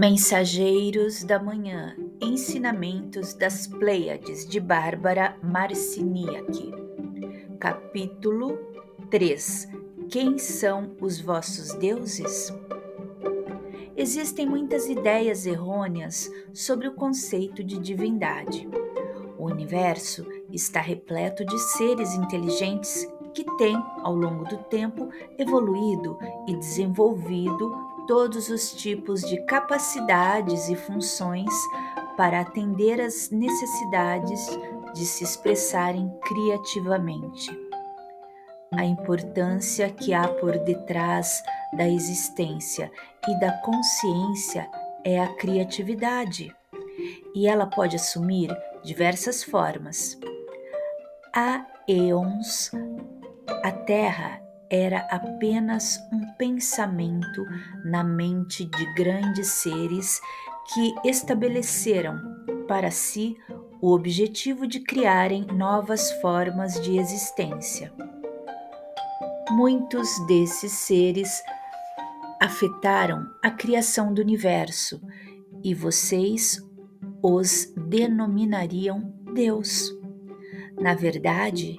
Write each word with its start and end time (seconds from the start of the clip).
Mensageiros 0.00 1.24
da 1.24 1.38
Manhã 1.38 1.94
Ensinamentos 2.22 3.34
das 3.34 3.66
Pleiades 3.66 4.48
de 4.48 4.58
Bárbara 4.58 5.36
Marciniak 5.42 6.72
Capítulo 7.58 8.58
3 9.10 9.68
Quem 10.08 10.38
são 10.38 10.96
os 11.02 11.20
vossos 11.20 11.74
deuses? 11.74 12.50
Existem 13.94 14.46
muitas 14.46 14.88
ideias 14.88 15.44
errôneas 15.44 16.32
sobre 16.54 16.88
o 16.88 16.94
conceito 16.94 17.62
de 17.62 17.78
divindade. 17.78 18.66
O 19.36 19.44
universo 19.44 20.26
está 20.50 20.80
repleto 20.80 21.44
de 21.44 21.58
seres 21.76 22.14
inteligentes 22.14 23.06
que 23.34 23.44
têm, 23.58 23.76
ao 24.02 24.14
longo 24.14 24.44
do 24.44 24.56
tempo, 24.64 25.10
evoluído 25.38 26.18
e 26.48 26.56
desenvolvido 26.56 27.79
todos 28.10 28.48
os 28.48 28.72
tipos 28.72 29.20
de 29.20 29.40
capacidades 29.42 30.68
e 30.68 30.74
funções 30.74 31.48
para 32.16 32.40
atender 32.40 33.00
às 33.00 33.30
necessidades 33.30 34.48
de 34.92 35.06
se 35.06 35.22
expressarem 35.22 36.12
criativamente. 36.24 37.48
A 38.72 38.84
importância 38.84 39.88
que 39.90 40.12
há 40.12 40.26
por 40.26 40.58
detrás 40.58 41.40
da 41.72 41.88
existência 41.88 42.90
e 43.28 43.38
da 43.38 43.52
consciência 43.58 44.68
é 45.04 45.20
a 45.20 45.32
criatividade, 45.36 46.52
e 47.32 47.46
ela 47.46 47.66
pode 47.66 47.94
assumir 47.94 48.50
diversas 48.82 49.44
formas. 49.44 50.18
Há 51.32 51.64
eons, 51.86 52.72
a 53.62 53.70
Terra 53.70 54.49
era 54.70 55.00
apenas 55.10 55.98
um 56.12 56.32
pensamento 56.38 57.44
na 57.84 58.04
mente 58.04 58.64
de 58.64 58.94
grandes 58.94 59.48
seres 59.48 60.20
que 60.72 60.94
estabeleceram 61.04 62.18
para 62.68 62.90
si 62.90 63.36
o 63.80 63.92
objetivo 63.92 64.66
de 64.66 64.78
criarem 64.80 65.44
novas 65.46 66.12
formas 66.20 66.80
de 66.80 66.96
existência. 66.98 67.92
Muitos 69.50 70.08
desses 70.26 70.70
seres 70.72 71.42
afetaram 72.40 73.26
a 73.42 73.50
criação 73.50 74.14
do 74.14 74.22
universo 74.22 75.02
e 75.64 75.74
vocês 75.74 76.64
os 77.22 77.72
denominariam 77.76 79.12
Deus. 79.34 79.92
Na 80.80 80.94
verdade, 80.94 81.76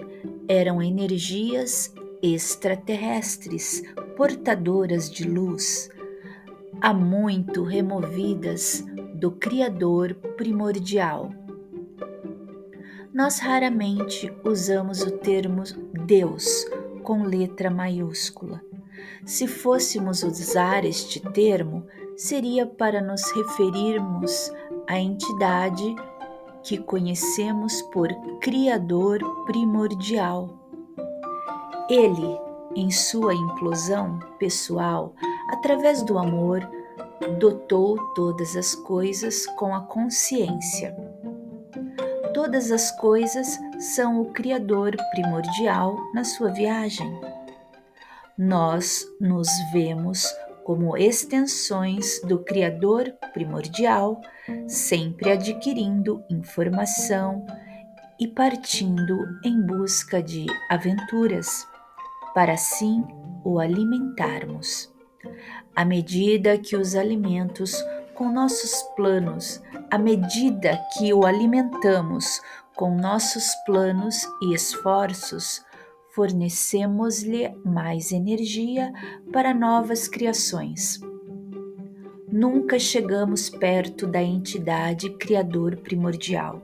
eram 0.48 0.82
energias 0.82 1.94
extraterrestres, 2.22 3.84
portadoras 4.16 5.10
de 5.10 5.28
luz, 5.28 5.90
há 6.80 6.94
muito 6.94 7.64
removidas 7.64 8.86
do 9.16 9.32
Criador 9.32 10.14
primordial. 10.38 11.32
Nós 13.14 13.40
raramente 13.40 14.32
usamos 14.44 15.02
o 15.02 15.12
termo 15.12 15.64
Deus 16.06 16.66
com 17.04 17.24
letra 17.24 17.70
maiúscula. 17.70 18.62
Se 19.26 19.48
fôssemos 19.48 20.24
usar 20.24 20.86
este 20.86 21.20
termo, 21.20 21.86
seria 22.16 22.66
para 22.66 23.02
nos 23.02 23.32
referirmos 23.32 24.52
à 24.88 25.00
entidade 25.00 25.96
que 26.64 26.78
conhecemos 26.78 27.82
por 27.82 28.10
Criador 28.40 29.20
primordial 29.46 30.61
ele, 31.92 32.40
em 32.74 32.90
sua 32.90 33.36
implosão 33.36 34.18
pessoal, 34.40 35.14
através 35.50 36.02
do 36.02 36.18
amor, 36.18 36.62
dotou 37.38 37.98
todas 38.14 38.56
as 38.56 38.74
coisas 38.74 39.46
com 39.58 39.76
a 39.76 39.82
consciência. 39.82 40.96
Todas 42.34 42.72
as 42.72 42.92
coisas 42.98 43.60
são 43.94 44.22
o 44.22 44.32
Criador 44.32 44.96
primordial 45.12 45.98
na 46.14 46.24
sua 46.24 46.50
viagem. 46.50 47.12
Nós 48.38 49.06
nos 49.20 49.50
vemos 49.74 50.26
como 50.64 50.96
extensões 50.96 52.22
do 52.22 52.40
Criador 52.40 53.14
primordial, 53.34 54.22
sempre 54.66 55.32
adquirindo 55.32 56.24
informação 56.30 57.46
e 58.18 58.28
partindo 58.28 59.28
em 59.44 59.62
busca 59.62 60.24
de 60.24 60.46
aventuras 60.70 61.68
para 62.34 62.54
assim 62.54 63.04
o 63.44 63.60
alimentarmos. 63.60 64.92
À 65.76 65.86
medida 65.86 66.58
que 66.58 66.76
os 66.76 66.96
alimentos 66.96 67.84
com 68.14 68.32
nossos 68.32 68.84
planos, 68.96 69.62
à 69.90 69.98
medida 69.98 70.80
que 70.98 71.14
o 71.14 71.26
alimentamos 71.26 72.42
com 72.76 72.96
nossos 72.96 73.54
planos 73.66 74.28
e 74.42 74.54
esforços, 74.54 75.64
fornecemos-lhe 76.14 77.50
mais 77.64 78.12
energia 78.12 78.92
para 79.32 79.54
novas 79.54 80.08
criações. 80.08 81.00
Nunca 82.32 82.80
chegamos 82.80 83.50
perto 83.50 84.08
da 84.08 84.22
entidade 84.22 85.10
criador 85.18 85.78
primordial. 85.78 86.62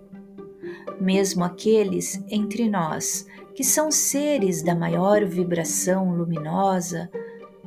Mesmo 0.99 1.44
aqueles 1.44 2.23
entre 2.29 2.69
nós 2.69 3.25
que 3.57 3.63
são 3.63 3.90
seres 3.90 4.62
da 4.62 4.75
maior 4.75 5.25
vibração 5.25 6.16
luminosa, 6.16 7.09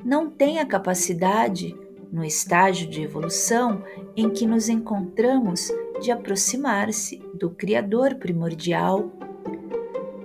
não 0.04 0.30
têm 0.30 0.60
a 0.60 0.64
capacidade, 0.64 1.76
no 2.12 2.24
estágio 2.24 2.88
de 2.88 3.02
evolução 3.02 3.82
em 4.16 4.30
que 4.30 4.46
nos 4.46 4.68
encontramos, 4.68 5.68
de 6.00 6.12
aproximar-se 6.12 7.16
do 7.34 7.50
Criador 7.50 8.14
primordial. 8.14 9.10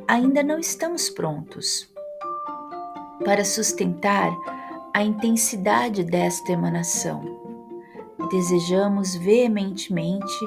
Ainda 0.08 0.44
não 0.44 0.60
estamos 0.60 1.10
prontos 1.10 1.92
para 3.26 3.44
sustentar 3.44 4.32
a 4.94 5.04
intensidade 5.04 6.04
desta 6.04 6.52
emanação. 6.52 7.24
Desejamos 8.30 9.16
veementemente, 9.16 10.46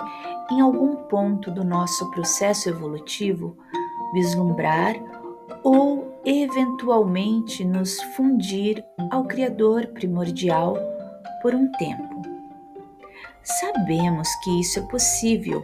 em 0.48 0.60
algum 0.60 0.94
ponto 0.94 1.50
do 1.50 1.64
nosso 1.64 2.08
processo 2.12 2.68
evolutivo, 2.68 3.56
vislumbrar 4.12 4.96
ou 5.62 6.20
eventualmente 6.24 7.64
nos 7.64 8.00
fundir 8.16 8.84
ao 9.10 9.24
Criador 9.24 9.86
primordial 9.88 10.76
por 11.42 11.54
um 11.54 11.70
tempo. 11.72 12.22
Sabemos 13.42 14.28
que 14.42 14.60
isso 14.60 14.78
é 14.78 14.82
possível. 14.82 15.62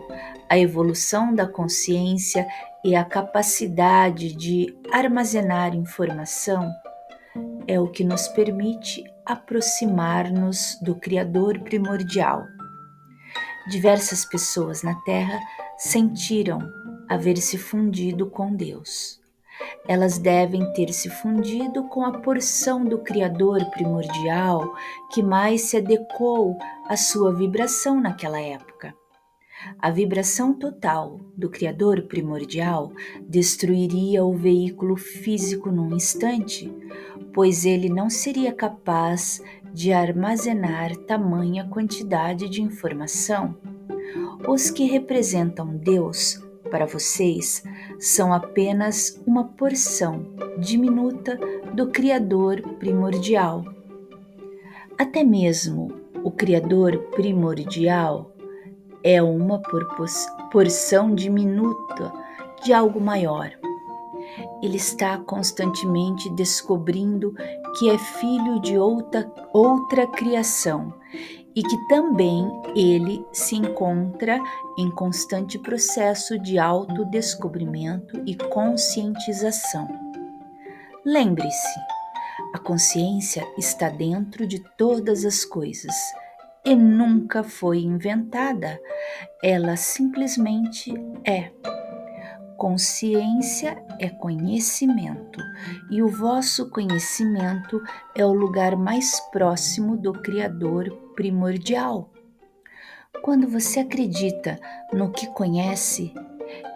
A 0.48 0.58
evolução 0.58 1.34
da 1.34 1.46
consciência 1.46 2.46
e 2.84 2.94
a 2.94 3.04
capacidade 3.04 4.34
de 4.34 4.74
armazenar 4.92 5.74
informação 5.74 6.70
é 7.66 7.80
o 7.80 7.88
que 7.88 8.04
nos 8.04 8.28
permite 8.28 9.04
aproximar-nos 9.24 10.78
do 10.80 10.94
Criador 10.94 11.60
primordial. 11.60 12.44
Diversas 13.68 14.24
pessoas 14.24 14.82
na 14.82 14.94
Terra 15.02 15.40
sentiram 15.78 16.58
haver 17.08 17.36
se 17.38 17.58
fundido 17.58 18.26
com 18.26 18.54
Deus. 18.54 19.20
Elas 19.86 20.18
devem 20.18 20.72
ter 20.72 20.92
se 20.92 21.08
fundido 21.08 21.84
com 21.84 22.04
a 22.04 22.12
porção 22.18 22.84
do 22.84 22.98
Criador 22.98 23.64
primordial 23.70 24.74
que 25.12 25.22
mais 25.22 25.62
se 25.62 25.76
adequou 25.76 26.58
à 26.88 26.96
sua 26.96 27.32
vibração 27.32 28.00
naquela 28.00 28.40
época. 28.40 28.94
A 29.78 29.90
vibração 29.90 30.52
total 30.52 31.20
do 31.36 31.48
Criador 31.48 32.02
primordial 32.02 32.92
destruiria 33.22 34.24
o 34.24 34.34
veículo 34.34 34.96
físico 34.96 35.70
num 35.70 35.94
instante, 35.94 36.70
pois 37.32 37.64
ele 37.64 37.88
não 37.88 38.10
seria 38.10 38.52
capaz 38.52 39.42
de 39.72 39.92
armazenar 39.92 40.94
tamanha 40.96 41.66
quantidade 41.68 42.48
de 42.48 42.62
informação. 42.62 43.56
Os 44.46 44.70
que 44.70 44.84
representam 44.84 45.76
Deus 45.76 46.42
para 46.70 46.86
vocês 46.86 47.62
são 47.98 48.32
apenas 48.32 49.20
uma 49.26 49.44
porção 49.44 50.26
diminuta 50.58 51.38
do 51.72 51.88
Criador 51.88 52.60
primordial. 52.78 53.64
Até 54.98 55.24
mesmo 55.24 55.92
o 56.22 56.30
Criador 56.30 56.98
primordial 57.14 58.32
é 59.02 59.22
uma 59.22 59.60
porção 60.50 61.14
diminuta 61.14 62.12
de 62.64 62.72
algo 62.72 63.00
maior. 63.00 63.50
Ele 64.62 64.76
está 64.76 65.18
constantemente 65.18 66.30
descobrindo 66.30 67.34
que 67.78 67.90
é 67.90 67.98
filho 67.98 68.60
de 68.60 68.78
outra, 68.78 69.30
outra 69.52 70.06
criação 70.06 70.94
e 71.54 71.62
que 71.62 71.76
também 71.88 72.50
ele 72.74 73.24
se 73.32 73.54
encontra 73.54 74.40
em 74.78 74.90
constante 74.90 75.58
processo 75.58 76.38
de 76.38 76.58
autodescobrimento 76.58 78.22
e 78.26 78.34
conscientização. 78.34 79.88
Lembre-se, 81.04 81.78
a 82.52 82.58
consciência 82.58 83.46
está 83.56 83.88
dentro 83.88 84.46
de 84.46 84.58
todas 84.76 85.24
as 85.24 85.44
coisas 85.44 85.94
e 86.64 86.74
nunca 86.74 87.44
foi 87.44 87.80
inventada, 87.80 88.80
ela 89.42 89.76
simplesmente 89.76 90.92
é. 91.24 91.50
Consciência 92.56 93.84
é 93.98 94.08
conhecimento, 94.08 95.40
e 95.90 96.02
o 96.02 96.08
vosso 96.08 96.70
conhecimento 96.70 97.82
é 98.14 98.24
o 98.24 98.32
lugar 98.32 98.76
mais 98.76 99.20
próximo 99.32 99.96
do 99.96 100.12
Criador 100.12 100.90
primordial. 101.14 102.10
Quando 103.22 103.48
você 103.48 103.80
acredita 103.80 104.58
no 104.92 105.10
que 105.10 105.26
conhece, 105.28 106.12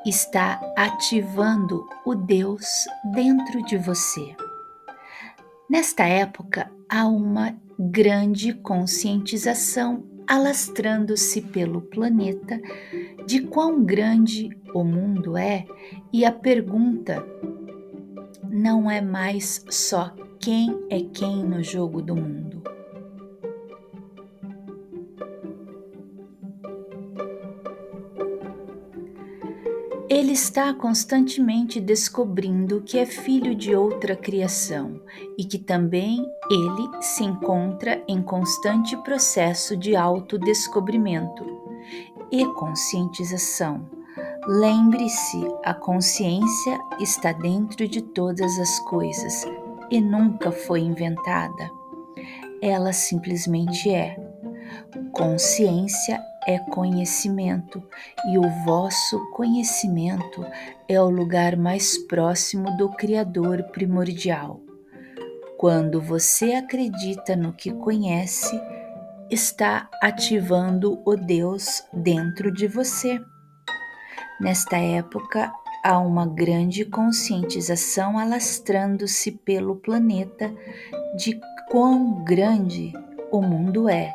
está 0.04 0.60
ativando 0.76 1.86
o 2.04 2.14
Deus 2.14 2.66
dentro 3.14 3.62
de 3.62 3.76
você. 3.76 4.34
Nesta 5.68 6.04
época, 6.04 6.70
há 6.88 7.06
uma 7.06 7.54
grande 7.78 8.54
conscientização 8.54 10.07
alastrando-se 10.28 11.40
pelo 11.40 11.80
planeta 11.80 12.60
de 13.26 13.40
quão 13.40 13.82
grande 13.82 14.50
o 14.74 14.84
mundo 14.84 15.36
é, 15.36 15.64
e 16.12 16.24
a 16.24 16.32
pergunta 16.32 17.26
não 18.50 18.90
é 18.90 19.00
mais 19.00 19.64
só 19.70 20.14
quem 20.38 20.78
é 20.90 21.00
quem 21.00 21.44
no 21.44 21.62
jogo 21.62 22.02
do 22.02 22.14
mundo. 22.14 22.57
Ele 30.28 30.34
está 30.34 30.74
constantemente 30.74 31.80
descobrindo 31.80 32.82
que 32.82 32.98
é 32.98 33.06
filho 33.06 33.54
de 33.54 33.74
outra 33.74 34.14
criação 34.14 35.00
e 35.38 35.42
que 35.42 35.56
também 35.56 36.22
ele 36.50 37.02
se 37.02 37.24
encontra 37.24 38.04
em 38.06 38.20
constante 38.20 38.94
processo 38.98 39.74
de 39.74 39.96
autodescobrimento 39.96 41.46
e 42.30 42.44
conscientização. 42.44 43.88
Lembre-se, 44.46 45.48
a 45.64 45.72
consciência 45.72 46.78
está 47.00 47.32
dentro 47.32 47.88
de 47.88 48.02
todas 48.02 48.58
as 48.58 48.80
coisas 48.80 49.46
e 49.90 49.98
nunca 49.98 50.52
foi 50.52 50.80
inventada. 50.80 51.70
Ela 52.60 52.92
simplesmente 52.92 53.88
é. 53.88 54.14
Consciência 55.10 56.20
é 56.48 56.58
conhecimento, 56.58 57.82
e 58.26 58.38
o 58.38 58.48
vosso 58.64 59.20
conhecimento 59.32 60.46
é 60.88 60.98
o 60.98 61.10
lugar 61.10 61.58
mais 61.58 61.98
próximo 61.98 62.74
do 62.78 62.88
Criador 62.88 63.64
primordial. 63.64 64.58
Quando 65.58 66.00
você 66.00 66.54
acredita 66.54 67.36
no 67.36 67.52
que 67.52 67.70
conhece, 67.70 68.58
está 69.30 69.90
ativando 70.02 71.02
o 71.04 71.16
Deus 71.16 71.82
dentro 71.92 72.50
de 72.50 72.66
você. 72.66 73.20
Nesta 74.40 74.78
época, 74.78 75.52
há 75.84 75.98
uma 75.98 76.26
grande 76.26 76.86
conscientização 76.86 78.18
alastrando-se 78.18 79.32
pelo 79.32 79.76
planeta 79.76 80.50
de 81.14 81.38
quão 81.70 82.24
grande 82.24 82.94
o 83.30 83.42
mundo 83.42 83.86
é 83.86 84.14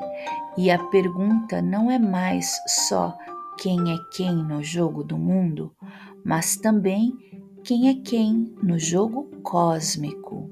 e 0.57 0.69
a 0.69 0.77
pergunta 0.77 1.61
não 1.61 1.89
é 1.89 1.97
mais 1.97 2.59
só 2.67 3.17
quem 3.57 3.91
é 3.91 3.97
quem 4.11 4.35
no 4.35 4.63
jogo 4.63 5.03
do 5.03 5.17
mundo, 5.17 5.71
mas 6.23 6.55
também 6.55 7.13
quem 7.63 7.89
é 7.89 7.94
quem 7.94 8.53
no 8.61 8.77
jogo 8.77 9.29
cósmico. 9.41 10.50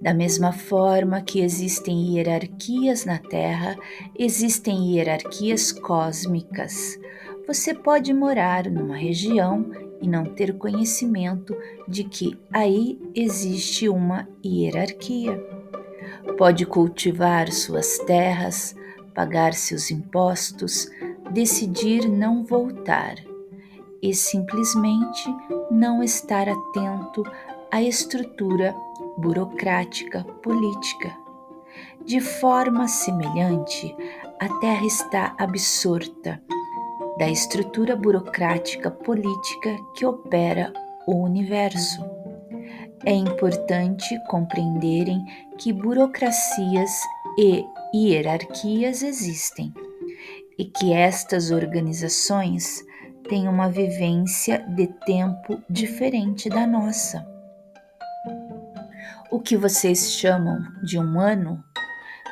Da 0.00 0.12
mesma 0.12 0.52
forma 0.52 1.20
que 1.20 1.40
existem 1.40 2.14
hierarquias 2.14 3.04
na 3.04 3.18
Terra, 3.18 3.76
existem 4.18 4.92
hierarquias 4.92 5.70
cósmicas. 5.70 6.98
Você 7.46 7.74
pode 7.74 8.12
morar 8.12 8.68
numa 8.68 8.96
região 8.96 9.70
e 10.00 10.08
não 10.08 10.24
ter 10.24 10.58
conhecimento 10.58 11.56
de 11.86 12.02
que 12.02 12.36
aí 12.52 12.98
existe 13.14 13.88
uma 13.88 14.28
hierarquia. 14.44 15.38
Pode 16.36 16.66
cultivar 16.66 17.52
suas 17.52 17.98
terras, 17.98 18.74
pagar 19.14 19.54
seus 19.54 19.90
impostos, 19.90 20.88
decidir 21.30 22.08
não 22.08 22.44
voltar 22.44 23.16
e 24.02 24.14
simplesmente 24.14 25.34
não 25.70 26.02
estar 26.02 26.48
atento 26.48 27.22
à 27.70 27.80
estrutura 27.80 28.74
burocrática 29.16 30.24
política. 30.42 31.16
De 32.04 32.20
forma 32.20 32.88
semelhante, 32.88 33.94
a 34.40 34.48
Terra 34.58 34.84
está 34.84 35.34
absorta 35.38 36.42
da 37.18 37.28
estrutura 37.28 37.94
burocrática 37.94 38.90
política 38.90 39.76
que 39.94 40.04
opera 40.04 40.72
o 41.06 41.14
universo. 41.22 42.04
É 43.04 43.12
importante 43.12 44.18
compreenderem 44.28 45.24
que 45.58 45.72
burocracias 45.72 46.90
e 47.38 47.64
hierarquias 47.94 49.02
existem 49.02 49.72
e 50.58 50.64
que 50.64 50.92
estas 50.92 51.50
organizações 51.50 52.84
têm 53.28 53.48
uma 53.48 53.68
vivência 53.68 54.58
de 54.68 54.86
tempo 55.06 55.62
diferente 55.68 56.48
da 56.48 56.66
nossa. 56.66 57.26
O 59.30 59.40
que 59.40 59.56
vocês 59.56 60.12
chamam 60.12 60.58
de 60.82 60.98
um 60.98 61.18
ano, 61.18 61.62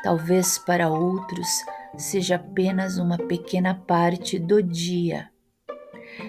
talvez 0.03 0.59
para 0.59 0.89
outros 0.89 1.49
seja 1.97 2.37
apenas 2.37 2.99
uma 2.99 3.17
pequena 3.17 3.75
parte 3.75 4.39
do 4.39 4.63
dia. 4.63 5.29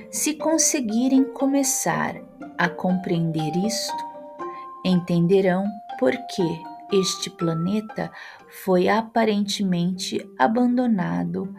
Se 0.10 0.34
conseguirem 0.36 1.24
começar 1.24 2.16
a 2.58 2.70
compreender 2.70 3.56
isto, 3.66 4.06
entenderão 4.86 5.66
por 6.00 6.12
que 6.28 6.71
este 6.92 7.30
planeta 7.30 8.12
foi 8.64 8.90
aparentemente 8.90 10.28
abandonado 10.38 11.54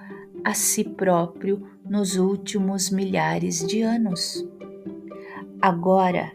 a 0.44 0.54
si 0.54 0.84
próprio 0.84 1.66
nos 1.84 2.16
últimos 2.16 2.90
milhares 2.90 3.66
de 3.66 3.82
anos. 3.82 4.46
Agora, 5.60 6.32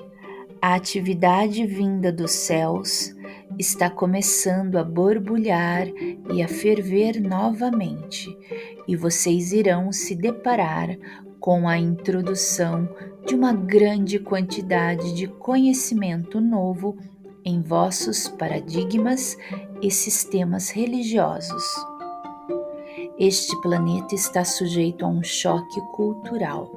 a 0.62 0.74
atividade 0.74 1.66
vinda 1.66 2.12
dos 2.12 2.32
céus 2.32 3.16
está 3.60 3.90
começando 3.90 4.78
a 4.78 4.84
borbulhar 4.84 5.88
e 6.32 6.42
a 6.42 6.48
ferver 6.48 7.20
novamente, 7.20 8.36
e 8.88 8.96
vocês 8.96 9.52
irão 9.52 9.92
se 9.92 10.16
deparar 10.16 10.98
com 11.40 11.68
a 11.68 11.78
introdução 11.78 12.90
de 13.26 13.36
uma 13.36 13.54
grande 13.54 14.20
quantidade 14.20 15.14
de 15.14 15.28
conhecimento 15.28 16.40
novo 16.40 16.98
em 17.48 17.62
vossos 17.62 18.28
paradigmas 18.28 19.38
e 19.82 19.90
sistemas 19.90 20.70
religiosos. 20.70 21.64
Este 23.18 23.56
planeta 23.62 24.14
está 24.14 24.44
sujeito 24.44 25.06
a 25.06 25.08
um 25.08 25.24
choque 25.24 25.80
cultural. 25.94 26.70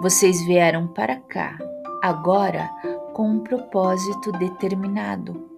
Vocês 0.00 0.40
vieram 0.46 0.86
para 0.86 1.16
cá, 1.16 1.58
agora, 2.00 2.70
com 3.12 3.28
um 3.28 3.40
propósito 3.40 4.30
determinado. 4.30 5.50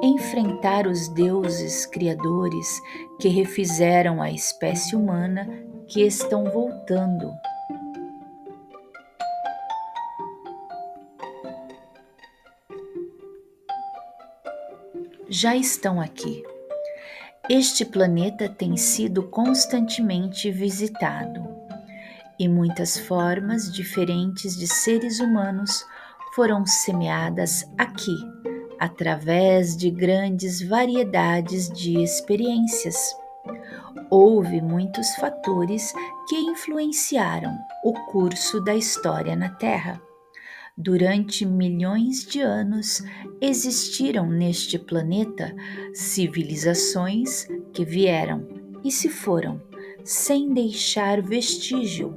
Enfrentar 0.00 0.86
os 0.86 1.08
deuses 1.08 1.84
criadores 1.84 2.80
que 3.18 3.26
refizeram 3.26 4.22
a 4.22 4.30
espécie 4.30 4.94
humana 4.94 5.48
que 5.88 6.00
estão 6.02 6.44
voltando 6.44 7.28
já 15.32 15.56
estão 15.56 15.98
aqui. 15.98 16.44
Este 17.48 17.86
planeta 17.86 18.50
tem 18.50 18.76
sido 18.76 19.22
constantemente 19.22 20.50
visitado 20.50 21.42
e 22.38 22.46
muitas 22.46 22.98
formas 22.98 23.72
diferentes 23.72 24.54
de 24.54 24.66
seres 24.66 25.20
humanos 25.20 25.86
foram 26.34 26.66
semeadas 26.66 27.64
aqui, 27.78 28.14
através 28.78 29.74
de 29.74 29.90
grandes 29.90 30.60
variedades 30.60 31.70
de 31.70 32.02
experiências. 32.02 33.16
Houve 34.10 34.60
muitos 34.60 35.14
fatores 35.14 35.94
que 36.28 36.36
influenciaram 36.36 37.56
o 37.82 37.94
curso 38.10 38.62
da 38.62 38.74
história 38.74 39.34
na 39.34 39.48
Terra 39.48 39.98
Durante 40.76 41.44
milhões 41.44 42.24
de 42.24 42.40
anos 42.40 43.02
existiram 43.42 44.26
neste 44.26 44.78
planeta 44.78 45.54
civilizações 45.92 47.46
que 47.74 47.84
vieram 47.84 48.48
e 48.82 48.90
se 48.90 49.10
foram, 49.10 49.60
sem 50.02 50.54
deixar 50.54 51.20
vestígio. 51.20 52.16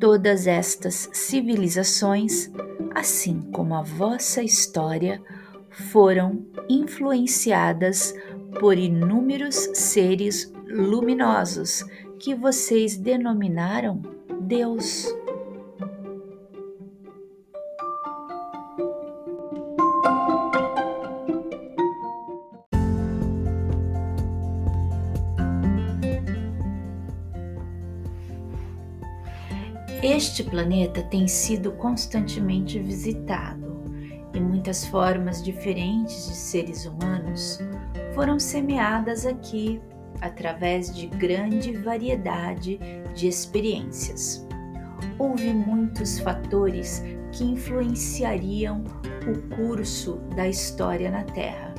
Todas 0.00 0.46
estas 0.46 1.10
civilizações, 1.12 2.50
assim 2.94 3.42
como 3.52 3.74
a 3.74 3.82
vossa 3.82 4.42
história, 4.42 5.22
foram 5.70 6.46
influenciadas 6.70 8.14
por 8.58 8.78
inúmeros 8.78 9.56
seres 9.74 10.50
luminosos 10.66 11.84
que 12.18 12.34
vocês 12.34 12.96
denominaram 12.96 14.00
Deus. 14.40 15.06
Este 30.14 30.44
planeta 30.44 31.02
tem 31.02 31.26
sido 31.26 31.72
constantemente 31.72 32.78
visitado 32.78 33.82
e 34.34 34.38
muitas 34.38 34.84
formas 34.86 35.42
diferentes 35.42 36.28
de 36.28 36.34
seres 36.34 36.84
humanos 36.84 37.58
foram 38.14 38.38
semeadas 38.38 39.24
aqui 39.24 39.80
através 40.20 40.94
de 40.94 41.06
grande 41.06 41.72
variedade 41.72 42.78
de 43.14 43.26
experiências. 43.26 44.46
Houve 45.18 45.50
muitos 45.54 46.18
fatores 46.18 47.02
que 47.32 47.44
influenciariam 47.44 48.84
o 49.26 49.56
curso 49.56 50.16
da 50.36 50.46
história 50.46 51.10
na 51.10 51.24
Terra. 51.24 51.74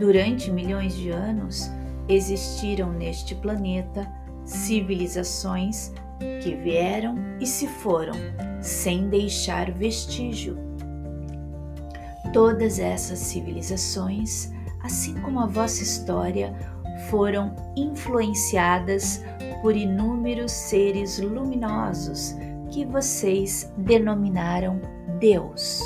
Durante 0.00 0.50
milhões 0.50 0.96
de 0.96 1.10
anos, 1.10 1.70
existiram 2.08 2.92
neste 2.92 3.36
planeta 3.36 4.12
civilizações 4.44 5.92
que 6.42 6.54
vieram 6.54 7.16
e 7.40 7.46
se 7.46 7.66
foram 7.66 8.14
sem 8.60 9.08
deixar 9.08 9.70
vestígio. 9.70 10.58
Todas 12.32 12.78
essas 12.78 13.18
civilizações, 13.18 14.52
assim 14.82 15.14
como 15.20 15.40
a 15.40 15.46
vossa 15.46 15.82
história, 15.82 16.54
foram 17.10 17.54
influenciadas 17.76 19.22
por 19.62 19.76
inúmeros 19.76 20.52
seres 20.52 21.18
luminosos 21.18 22.34
que 22.70 22.84
vocês 22.84 23.72
denominaram 23.76 24.80
Deus. 25.18 25.80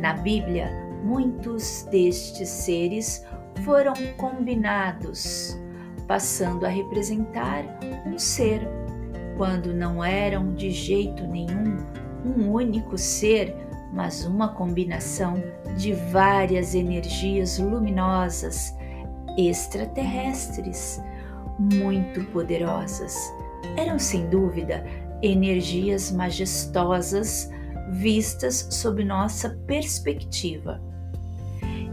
Na 0.00 0.14
Bíblia, 0.14 0.70
muitos 1.02 1.86
destes 1.90 2.48
seres 2.48 3.24
foram 3.64 3.94
combinados, 4.16 5.58
passando 6.06 6.64
a 6.64 6.68
representar 6.68 7.64
um 8.06 8.18
ser, 8.18 8.66
quando 9.38 9.72
não 9.72 10.04
eram 10.04 10.52
de 10.52 10.70
jeito 10.70 11.24
nenhum 11.26 11.78
um 12.26 12.52
único 12.52 12.98
ser, 12.98 13.56
mas 13.92 14.26
uma 14.26 14.48
combinação 14.48 15.40
de 15.76 15.92
várias 15.92 16.74
energias 16.74 17.58
luminosas 17.58 18.74
extraterrestres 19.38 21.00
muito 21.58 22.24
poderosas. 22.32 23.14
Eram 23.76 23.96
sem 23.98 24.28
dúvida 24.28 24.84
energias 25.22 26.10
majestosas 26.10 27.48
vistas 27.92 28.66
sob 28.70 29.04
nossa 29.04 29.50
perspectiva. 29.68 30.82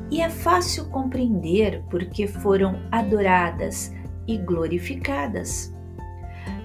E 0.09 0.19
é 0.19 0.29
fácil 0.29 0.89
compreender 0.89 1.83
porque 1.91 2.25
foram 2.25 2.81
adoradas 2.91 3.93
e 4.27 4.35
glorificadas. 4.37 5.74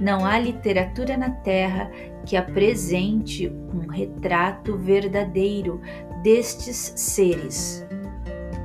Não 0.00 0.24
há 0.24 0.38
literatura 0.38 1.16
na 1.16 1.30
Terra 1.30 1.90
que 2.24 2.34
apresente 2.34 3.48
um 3.48 3.86
retrato 3.86 4.78
verdadeiro 4.78 5.80
destes 6.22 6.94
seres. 6.96 7.86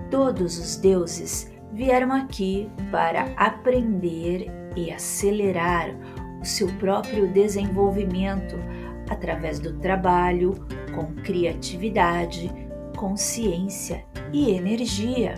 Todos 0.10 0.58
os 0.58 0.78
deuses 0.78 1.52
vieram 1.74 2.14
aqui 2.14 2.70
para 2.90 3.34
aprender 3.36 4.50
e 4.78 4.92
acelerar 4.92 5.94
o 6.42 6.46
seu 6.46 6.68
próprio 6.78 7.28
desenvolvimento 7.28 8.56
através 9.10 9.60
do 9.60 9.74
trabalho 9.80 10.54
com 10.94 11.14
criatividade, 11.16 12.50
consciência 12.96 14.06
e 14.32 14.52
energia. 14.52 15.36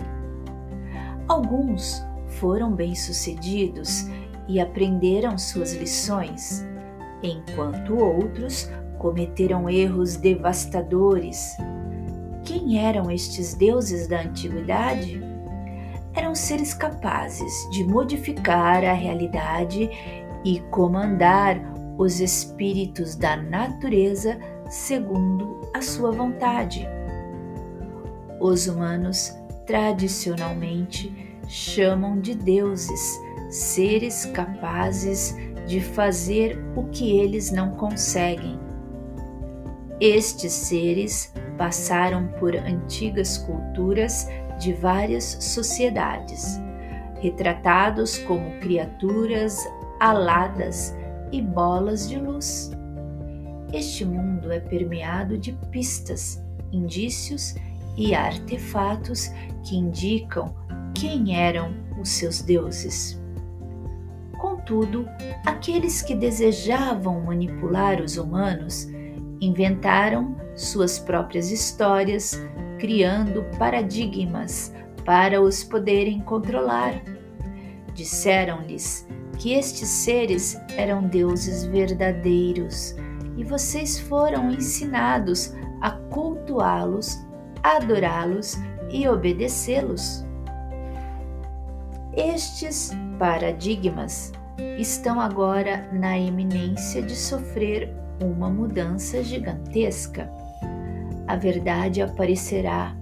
Alguns 1.27 2.03
foram 2.27 2.71
bem-sucedidos 2.71 4.07
e 4.47 4.59
aprenderam 4.59 5.37
suas 5.37 5.73
lições, 5.73 6.65
enquanto 7.21 7.97
outros 7.97 8.69
cometeram 8.97 9.69
erros 9.69 10.15
devastadores. 10.15 11.55
Quem 12.43 12.79
eram 12.79 13.11
estes 13.11 13.53
deuses 13.53 14.07
da 14.07 14.21
antiguidade? 14.21 15.21
eram 16.17 16.33
seres 16.33 16.73
capazes 16.73 17.69
de 17.69 17.83
modificar 17.83 18.83
a 18.83 18.93
realidade 18.93 19.87
e 20.43 20.59
comandar 20.71 21.61
os 21.95 22.19
espíritos 22.19 23.15
da 23.15 23.37
natureza 23.37 24.39
segundo 24.67 25.61
a 25.75 25.81
sua 25.81 26.11
vontade. 26.11 26.87
Os 28.41 28.67
humanos 28.67 29.31
tradicionalmente 29.67 31.37
chamam 31.47 32.19
de 32.19 32.33
deuses 32.33 33.19
seres 33.49 34.25
capazes 34.25 35.35
de 35.65 35.81
fazer 35.81 36.57
o 36.75 36.83
que 36.85 37.17
eles 37.17 37.51
não 37.51 37.71
conseguem. 37.71 38.59
Estes 39.99 40.53
seres 40.53 41.33
passaram 41.57 42.27
por 42.39 42.55
antigas 42.55 43.37
culturas 43.39 44.27
de 44.59 44.73
várias 44.73 45.37
sociedades, 45.39 46.59
retratados 47.19 48.17
como 48.19 48.59
criaturas 48.59 49.57
aladas 49.99 50.95
e 51.31 51.41
bolas 51.41 52.07
de 52.07 52.19
luz. 52.19 52.71
Este 53.73 54.05
mundo 54.05 54.51
é 54.51 54.59
permeado 54.59 55.37
de 55.37 55.51
pistas, 55.71 56.41
indícios 56.71 57.55
e 57.97 58.13
artefatos 58.13 59.29
que 59.63 59.75
indicam 59.75 60.55
quem 60.93 61.35
eram 61.35 61.73
os 61.99 62.09
seus 62.09 62.41
deuses. 62.41 63.19
Contudo, 64.67 65.07
aqueles 65.45 66.01
que 66.01 66.13
desejavam 66.13 67.21
manipular 67.21 68.01
os 68.01 68.17
humanos 68.17 68.85
inventaram 69.39 70.35
suas 70.57 70.99
próprias 70.99 71.51
histórias, 71.51 72.37
criando 72.77 73.45
paradigmas 73.57 74.73
para 75.05 75.41
os 75.41 75.63
poderem 75.63 76.19
controlar. 76.19 77.01
Disseram-lhes 77.93 79.07
que 79.39 79.53
estes 79.53 79.87
seres 79.87 80.59
eram 80.75 81.07
deuses 81.07 81.63
verdadeiros 81.63 82.93
e 83.37 83.45
vocês 83.45 83.97
foram 83.97 84.51
ensinados 84.51 85.53
a 85.79 85.91
cultuá-los, 85.91 87.17
adorá-los 87.63 88.57
e 88.89 89.07
obedecê-los. 89.07 90.25
Estes 92.13 92.91
paradigmas 93.17 94.33
estão 94.77 95.19
agora 95.19 95.89
na 95.91 96.17
eminência 96.17 97.01
de 97.01 97.15
sofrer 97.15 97.93
uma 98.21 98.49
mudança 98.49 99.23
gigantesca 99.23 100.29
a 101.27 101.35
verdade 101.35 102.01
aparecerá. 102.01 102.95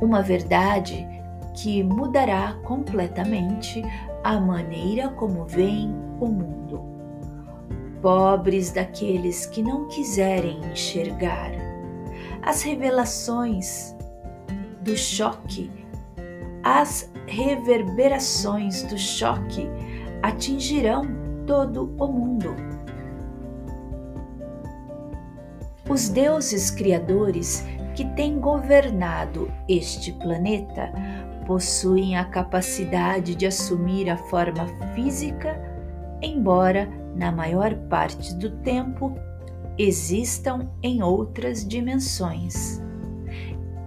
Uma 0.00 0.20
verdade 0.22 1.06
que 1.54 1.84
mudará 1.84 2.54
completamente 2.64 3.80
a 4.24 4.40
maneira 4.40 5.08
como 5.10 5.44
veem 5.44 5.94
o 6.20 6.26
mundo. 6.26 6.82
Pobres 8.02 8.72
daqueles 8.72 9.46
que 9.46 9.62
não 9.62 9.86
quiserem 9.86 10.60
enxergar. 10.72 11.52
As 12.42 12.62
revelações 12.62 13.94
do 14.82 14.96
choque, 14.96 15.70
as 16.62 17.10
reverberações 17.26 18.82
do 18.82 18.98
choque 18.98 19.70
atingirão 20.26 21.06
todo 21.46 21.94
o 21.98 22.06
mundo 22.06 22.74
Os 25.88 26.08
deuses 26.08 26.70
criadores 26.70 27.62
que 27.94 28.06
têm 28.16 28.40
governado 28.40 29.52
este 29.68 30.12
planeta 30.12 30.90
possuem 31.46 32.16
a 32.16 32.24
capacidade 32.24 33.34
de 33.34 33.46
assumir 33.46 34.08
a 34.08 34.16
forma 34.16 34.66
física, 34.94 35.60
embora 36.22 36.88
na 37.14 37.30
maior 37.30 37.74
parte 37.90 38.34
do 38.36 38.50
tempo 38.62 39.14
existam 39.76 40.70
em 40.82 41.02
outras 41.02 41.68
dimensões. 41.68 42.82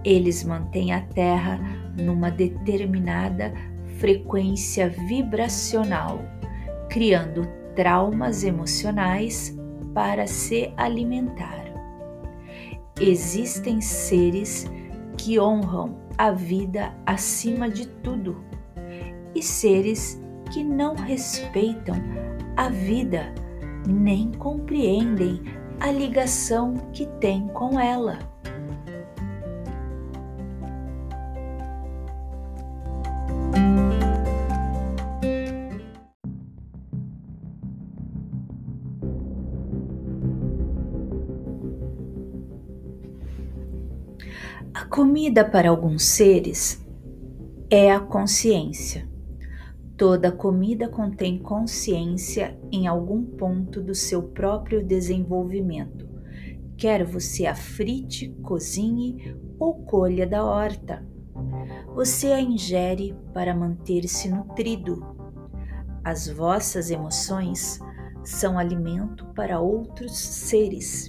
Eles 0.04 0.44
mantêm 0.44 0.92
a 0.92 1.00
Terra 1.00 1.58
numa 2.00 2.30
determinada 2.30 3.52
frequência 3.98 4.88
vibracional, 4.88 6.20
criando 6.88 7.46
traumas 7.74 8.42
emocionais 8.42 9.56
para 9.94 10.26
se 10.26 10.72
alimentar 10.76 11.68
existem 13.00 13.80
seres 13.80 14.66
que 15.16 15.38
honram 15.38 15.96
a 16.16 16.30
vida 16.30 16.94
acima 17.06 17.68
de 17.68 17.86
tudo 17.86 18.44
e 19.34 19.42
seres 19.42 20.20
que 20.52 20.64
não 20.64 20.94
respeitam 20.94 21.96
a 22.56 22.68
vida 22.68 23.32
nem 23.86 24.32
compreendem 24.32 25.42
a 25.80 25.90
ligação 25.92 26.74
que 26.92 27.06
tem 27.20 27.46
com 27.48 27.78
ela. 27.78 28.18
Comida 44.98 45.44
para 45.44 45.70
alguns 45.70 46.02
seres 46.02 46.84
é 47.70 47.92
a 47.92 48.00
consciência. 48.00 49.08
Toda 49.96 50.32
comida 50.32 50.88
contém 50.88 51.38
consciência 51.38 52.58
em 52.72 52.88
algum 52.88 53.24
ponto 53.24 53.80
do 53.80 53.94
seu 53.94 54.24
próprio 54.24 54.84
desenvolvimento, 54.84 56.08
quer 56.76 57.04
você 57.04 57.46
a 57.46 57.54
frite, 57.54 58.30
cozinhe 58.42 59.36
ou 59.56 59.84
colha 59.84 60.26
da 60.26 60.44
horta. 60.44 61.06
Você 61.94 62.32
a 62.32 62.40
ingere 62.40 63.16
para 63.32 63.54
manter-se 63.54 64.28
nutrido. 64.28 65.00
As 66.02 66.26
vossas 66.26 66.90
emoções 66.90 67.78
são 68.24 68.58
alimento 68.58 69.26
para 69.26 69.60
outros 69.60 70.18
seres. 70.18 71.08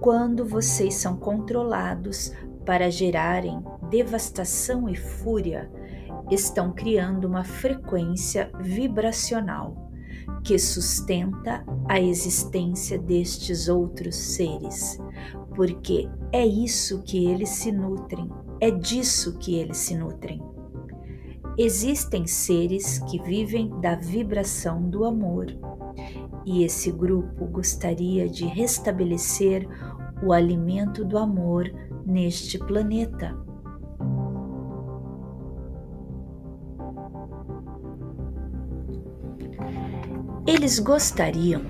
Quando 0.00 0.44
vocês 0.44 0.94
são 0.94 1.16
controlados 1.16 2.32
para 2.68 2.90
gerarem 2.90 3.64
devastação 3.88 4.90
e 4.90 4.94
fúria, 4.94 5.70
estão 6.30 6.70
criando 6.70 7.26
uma 7.26 7.42
frequência 7.42 8.52
vibracional 8.60 9.90
que 10.44 10.58
sustenta 10.58 11.64
a 11.88 11.98
existência 11.98 12.98
destes 12.98 13.70
outros 13.70 14.16
seres, 14.16 15.00
porque 15.56 16.10
é 16.30 16.44
isso 16.46 17.00
que 17.04 17.24
eles 17.24 17.48
se 17.48 17.72
nutrem, 17.72 18.30
é 18.60 18.70
disso 18.70 19.38
que 19.38 19.54
eles 19.54 19.78
se 19.78 19.96
nutrem. 19.96 20.42
Existem 21.56 22.26
seres 22.26 22.98
que 22.98 23.18
vivem 23.22 23.70
da 23.80 23.94
vibração 23.94 24.82
do 24.82 25.06
amor, 25.06 25.46
e 26.44 26.64
esse 26.64 26.92
grupo 26.92 27.46
gostaria 27.46 28.28
de 28.28 28.44
restabelecer 28.44 29.66
o 30.22 30.34
alimento 30.34 31.02
do 31.02 31.16
amor 31.16 31.72
neste 32.08 32.58
planeta 32.58 33.36
Eles 40.48 40.78
gostariam 40.78 41.60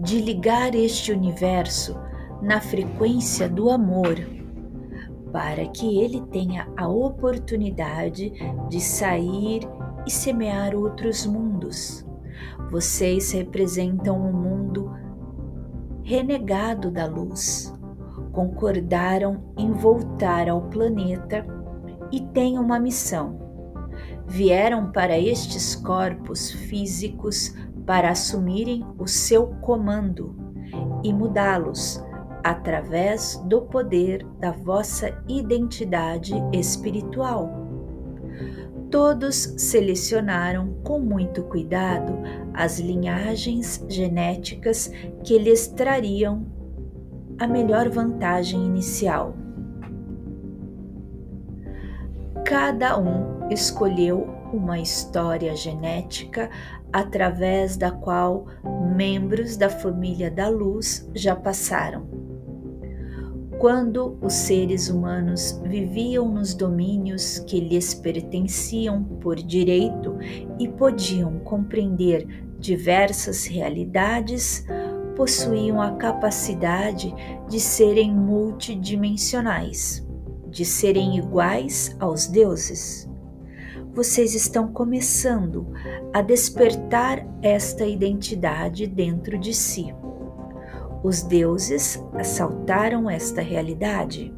de 0.00 0.20
ligar 0.20 0.72
este 0.76 1.10
universo 1.10 1.96
na 2.40 2.60
frequência 2.60 3.48
do 3.48 3.68
amor, 3.68 4.14
para 5.32 5.66
que 5.66 5.98
ele 5.98 6.20
tenha 6.30 6.72
a 6.76 6.86
oportunidade 6.86 8.32
de 8.68 8.80
sair 8.80 9.62
e 10.06 10.10
semear 10.12 10.76
outros 10.76 11.26
mundos. 11.26 12.06
Vocês 12.70 13.32
representam 13.32 14.16
um 14.16 14.32
mundo 14.32 14.92
renegado 16.04 16.92
da 16.92 17.06
luz. 17.06 17.74
Concordaram 18.34 19.54
em 19.56 19.72
voltar 19.72 20.48
ao 20.48 20.62
planeta 20.62 21.46
e 22.10 22.20
têm 22.20 22.58
uma 22.58 22.78
missão. 22.78 23.38
Vieram 24.26 24.90
para 24.90 25.18
estes 25.18 25.74
corpos 25.76 26.50
físicos 26.50 27.54
para 27.86 28.10
assumirem 28.10 28.84
o 28.98 29.06
seu 29.06 29.46
comando 29.60 30.34
e 31.02 31.12
mudá-los 31.12 32.02
através 32.42 33.36
do 33.46 33.62
poder 33.62 34.26
da 34.38 34.50
vossa 34.50 35.16
identidade 35.28 36.34
espiritual. 36.52 37.64
Todos 38.90 39.54
selecionaram 39.56 40.74
com 40.84 41.00
muito 41.00 41.42
cuidado 41.44 42.12
as 42.52 42.78
linhagens 42.78 43.84
genéticas 43.88 44.92
que 45.24 45.38
lhes 45.38 45.66
trariam 45.68 46.46
a 47.38 47.46
melhor 47.46 47.88
vantagem 47.88 48.64
inicial. 48.64 49.34
Cada 52.44 52.98
um 52.98 53.48
escolheu 53.50 54.28
uma 54.52 54.78
história 54.78 55.56
genética 55.56 56.50
através 56.92 57.76
da 57.76 57.90
qual 57.90 58.46
membros 58.94 59.56
da 59.56 59.68
família 59.68 60.30
da 60.30 60.48
luz 60.48 61.08
já 61.14 61.34
passaram. 61.34 62.06
Quando 63.58 64.18
os 64.20 64.34
seres 64.34 64.90
humanos 64.90 65.60
viviam 65.64 66.28
nos 66.28 66.54
domínios 66.54 67.38
que 67.40 67.58
lhes 67.58 67.94
pertenciam 67.94 69.02
por 69.02 69.36
direito 69.36 70.18
e 70.58 70.68
podiam 70.68 71.40
compreender 71.40 72.26
diversas 72.58 73.46
realidades, 73.46 74.66
possuíam 75.16 75.80
a 75.80 75.92
capacidade 75.92 77.14
de 77.48 77.60
serem 77.60 78.12
multidimensionais, 78.12 80.06
de 80.48 80.64
serem 80.64 81.16
iguais 81.16 81.96
aos 81.98 82.26
deuses 82.26 83.08
vocês 83.94 84.34
estão 84.34 84.66
começando 84.72 85.68
a 86.12 86.20
despertar 86.20 87.24
esta 87.40 87.86
identidade 87.86 88.88
dentro 88.88 89.38
de 89.38 89.54
si. 89.54 89.94
Os 91.02 91.22
deuses 91.22 92.02
assaltaram 92.14 93.08
esta 93.08 93.40
realidade 93.40 94.34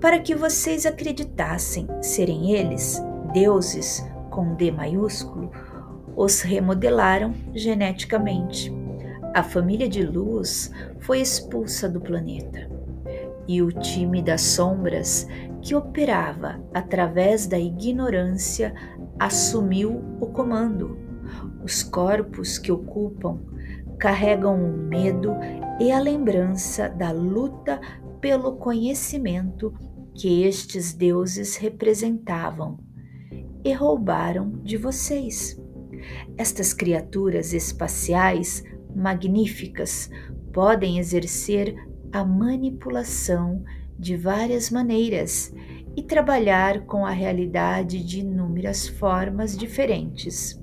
para 0.00 0.18
que 0.18 0.34
vocês 0.34 0.84
acreditassem 0.84 1.86
serem 2.00 2.52
eles, 2.52 3.00
deuses 3.32 4.04
com 4.30 4.54
D 4.56 4.72
maiúsculo, 4.72 5.52
os 6.16 6.40
remodelaram 6.40 7.32
geneticamente. 7.54 8.81
A 9.34 9.42
família 9.42 9.88
de 9.88 10.02
luz 10.02 10.70
foi 11.00 11.20
expulsa 11.20 11.88
do 11.88 12.00
planeta 12.00 12.70
e 13.48 13.62
o 13.62 13.72
time 13.72 14.22
das 14.22 14.42
sombras 14.42 15.26
que 15.62 15.74
operava 15.74 16.62
através 16.74 17.46
da 17.46 17.58
ignorância 17.58 18.74
assumiu 19.18 20.04
o 20.20 20.26
comando. 20.26 20.98
Os 21.64 21.82
corpos 21.82 22.58
que 22.58 22.70
ocupam 22.70 23.40
carregam 23.98 24.62
o 24.62 24.76
medo 24.76 25.32
e 25.80 25.90
a 25.90 25.98
lembrança 25.98 26.90
da 26.90 27.10
luta 27.10 27.80
pelo 28.20 28.56
conhecimento 28.56 29.72
que 30.14 30.42
estes 30.42 30.92
deuses 30.92 31.56
representavam 31.56 32.78
e 33.64 33.72
roubaram 33.72 34.60
de 34.62 34.76
vocês. 34.76 35.58
Estas 36.36 36.74
criaturas 36.74 37.52
espaciais 37.52 38.62
magníficas 38.94 40.10
podem 40.52 40.98
exercer 40.98 41.74
a 42.12 42.24
manipulação 42.24 43.64
de 43.98 44.16
várias 44.16 44.70
maneiras 44.70 45.54
e 45.96 46.02
trabalhar 46.02 46.84
com 46.86 47.04
a 47.06 47.10
realidade 47.10 48.04
de 48.04 48.20
inúmeras 48.20 48.88
formas 48.88 49.56
diferentes. 49.56 50.60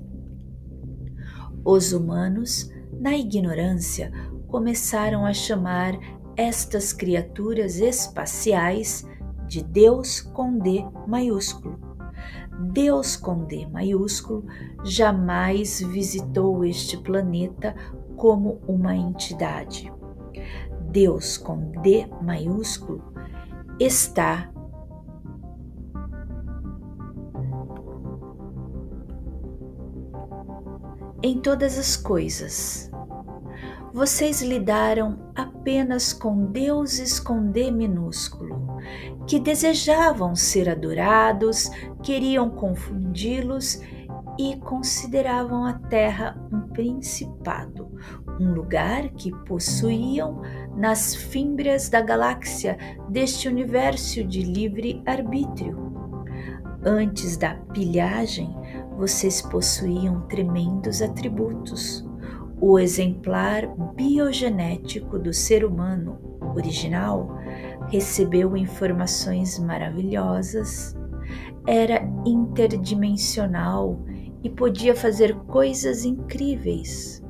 Os 1.64 1.92
humanos, 1.92 2.70
na 2.98 3.16
ignorância, 3.16 4.12
começaram 4.48 5.24
a 5.24 5.32
chamar 5.32 5.98
estas 6.36 6.92
criaturas 6.92 7.78
espaciais 7.80 9.06
de 9.46 9.62
Deus 9.62 10.20
com 10.20 10.58
D 10.58 10.84
maiúsculo. 11.06 11.78
Deus 12.72 13.16
com 13.16 13.44
D 13.44 13.66
maiúsculo 13.66 14.44
jamais 14.84 15.80
visitou 15.80 16.64
este 16.64 16.96
planeta 16.96 17.74
como 18.20 18.60
uma 18.68 18.94
entidade. 18.94 19.90
Deus 20.90 21.38
com 21.38 21.72
D 21.80 22.06
maiúsculo 22.20 23.02
está 23.80 24.52
em 31.22 31.40
todas 31.40 31.78
as 31.78 31.96
coisas. 31.96 32.90
Vocês 33.90 34.42
lidaram 34.42 35.32
apenas 35.34 36.12
com 36.12 36.44
deuses 36.44 37.18
com 37.18 37.50
D 37.50 37.70
minúsculo, 37.70 38.76
que 39.26 39.40
desejavam 39.40 40.36
ser 40.36 40.68
adorados, 40.68 41.70
queriam 42.02 42.50
confundi-los 42.50 43.80
e 44.40 44.56
consideravam 44.56 45.66
a 45.66 45.74
Terra 45.74 46.34
um 46.50 46.62
principado, 46.68 47.90
um 48.40 48.54
lugar 48.54 49.10
que 49.10 49.30
possuíam 49.44 50.40
nas 50.74 51.14
fímbrias 51.14 51.90
da 51.90 52.00
galáxia 52.00 52.78
deste 53.10 53.48
universo 53.48 54.24
de 54.24 54.42
livre 54.42 55.02
arbítrio. 55.04 55.92
Antes 56.82 57.36
da 57.36 57.54
pilhagem, 57.54 58.56
vocês 58.96 59.42
possuíam 59.42 60.22
tremendos 60.22 61.02
atributos. 61.02 62.02
O 62.58 62.78
exemplar 62.78 63.66
biogenético 63.94 65.18
do 65.18 65.34
ser 65.34 65.66
humano 65.66 66.18
original 66.56 67.36
recebeu 67.90 68.56
informações 68.56 69.58
maravilhosas, 69.58 70.96
era 71.66 72.02
interdimensional 72.24 74.00
e 74.42 74.48
podia 74.48 74.94
fazer 74.94 75.34
coisas 75.46 76.04
incríveis. 76.04 77.22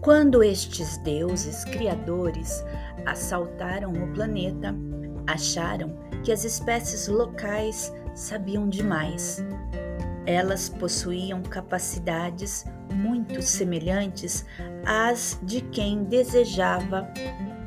Quando 0.00 0.42
estes 0.42 0.96
deuses 0.98 1.62
criadores 1.66 2.64
assaltaram 3.04 3.92
o 3.92 4.12
planeta, 4.14 4.74
acharam 5.26 5.94
que 6.24 6.32
as 6.32 6.44
espécies 6.44 7.06
locais 7.06 7.92
sabiam 8.14 8.68
demais. 8.68 9.44
Elas 10.26 10.68
possuíam 10.68 11.42
capacidades 11.42 12.64
muito 12.92 13.42
semelhantes 13.42 14.44
às 14.84 15.38
de 15.42 15.60
quem 15.60 16.04
desejava 16.04 17.08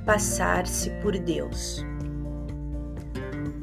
passar-se 0.06 0.90
por 1.02 1.18
Deus. 1.18 1.86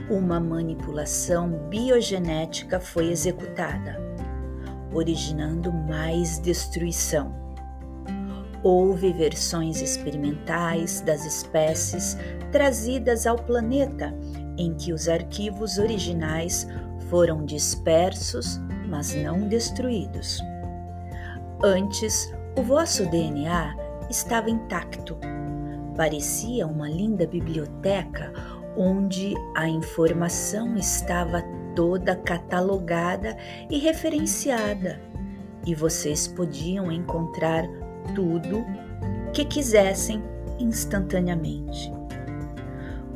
Uma 0.08 0.40
manipulação 0.40 1.68
biogenética 1.68 2.80
foi 2.80 3.10
executada, 3.10 4.00
originando 4.92 5.72
mais 5.72 6.38
destruição 6.38 7.40
Houve 8.62 9.10
versões 9.12 9.80
experimentais 9.80 11.00
das 11.00 11.24
espécies 11.24 12.16
trazidas 12.52 13.26
ao 13.26 13.36
planeta 13.36 14.14
em 14.58 14.74
que 14.74 14.92
os 14.92 15.08
arquivos 15.08 15.78
originais 15.78 16.66
foram 17.08 17.44
dispersos, 17.44 18.60
mas 18.86 19.14
não 19.14 19.48
destruídos. 19.48 20.42
Antes, 21.62 22.32
o 22.56 22.62
vosso 22.62 23.04
DNA 23.10 23.76
estava 24.08 24.48
intacto. 24.48 25.18
Parecia 25.94 26.66
uma 26.66 26.88
linda 26.88 27.26
biblioteca 27.26 28.32
onde 28.74 29.34
a 29.54 29.68
informação 29.68 30.74
estava 30.78 31.42
toda 31.76 32.16
catalogada 32.16 33.36
e 33.68 33.78
referenciada, 33.78 35.02
e 35.66 35.74
vocês 35.74 36.26
podiam 36.26 36.90
encontrar 36.90 37.68
tudo 38.14 38.64
que 39.34 39.44
quisessem 39.44 40.22
instantaneamente. 40.58 41.92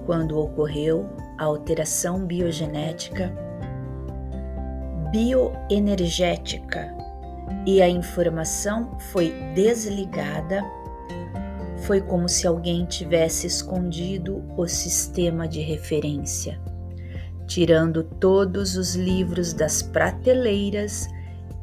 Quando 0.04 0.38
ocorreu 0.38 1.09
a 1.38 1.44
alteração 1.44 2.26
biogenética, 2.26 3.33
bioenergética 5.11 6.93
e 7.66 7.80
a 7.80 7.88
informação 7.88 8.98
foi 9.12 9.30
desligada, 9.54 10.62
foi 11.78 12.00
como 12.00 12.28
se 12.28 12.46
alguém 12.46 12.85
tivesse 12.87 13.46
escondido 13.46 14.42
o 14.57 14.66
sistema 14.66 15.46
de 15.46 15.61
referência, 15.61 16.61
tirando 17.46 18.02
todos 18.02 18.76
os 18.76 18.94
livros 18.94 19.52
das 19.52 19.83
prateleiras 19.83 21.09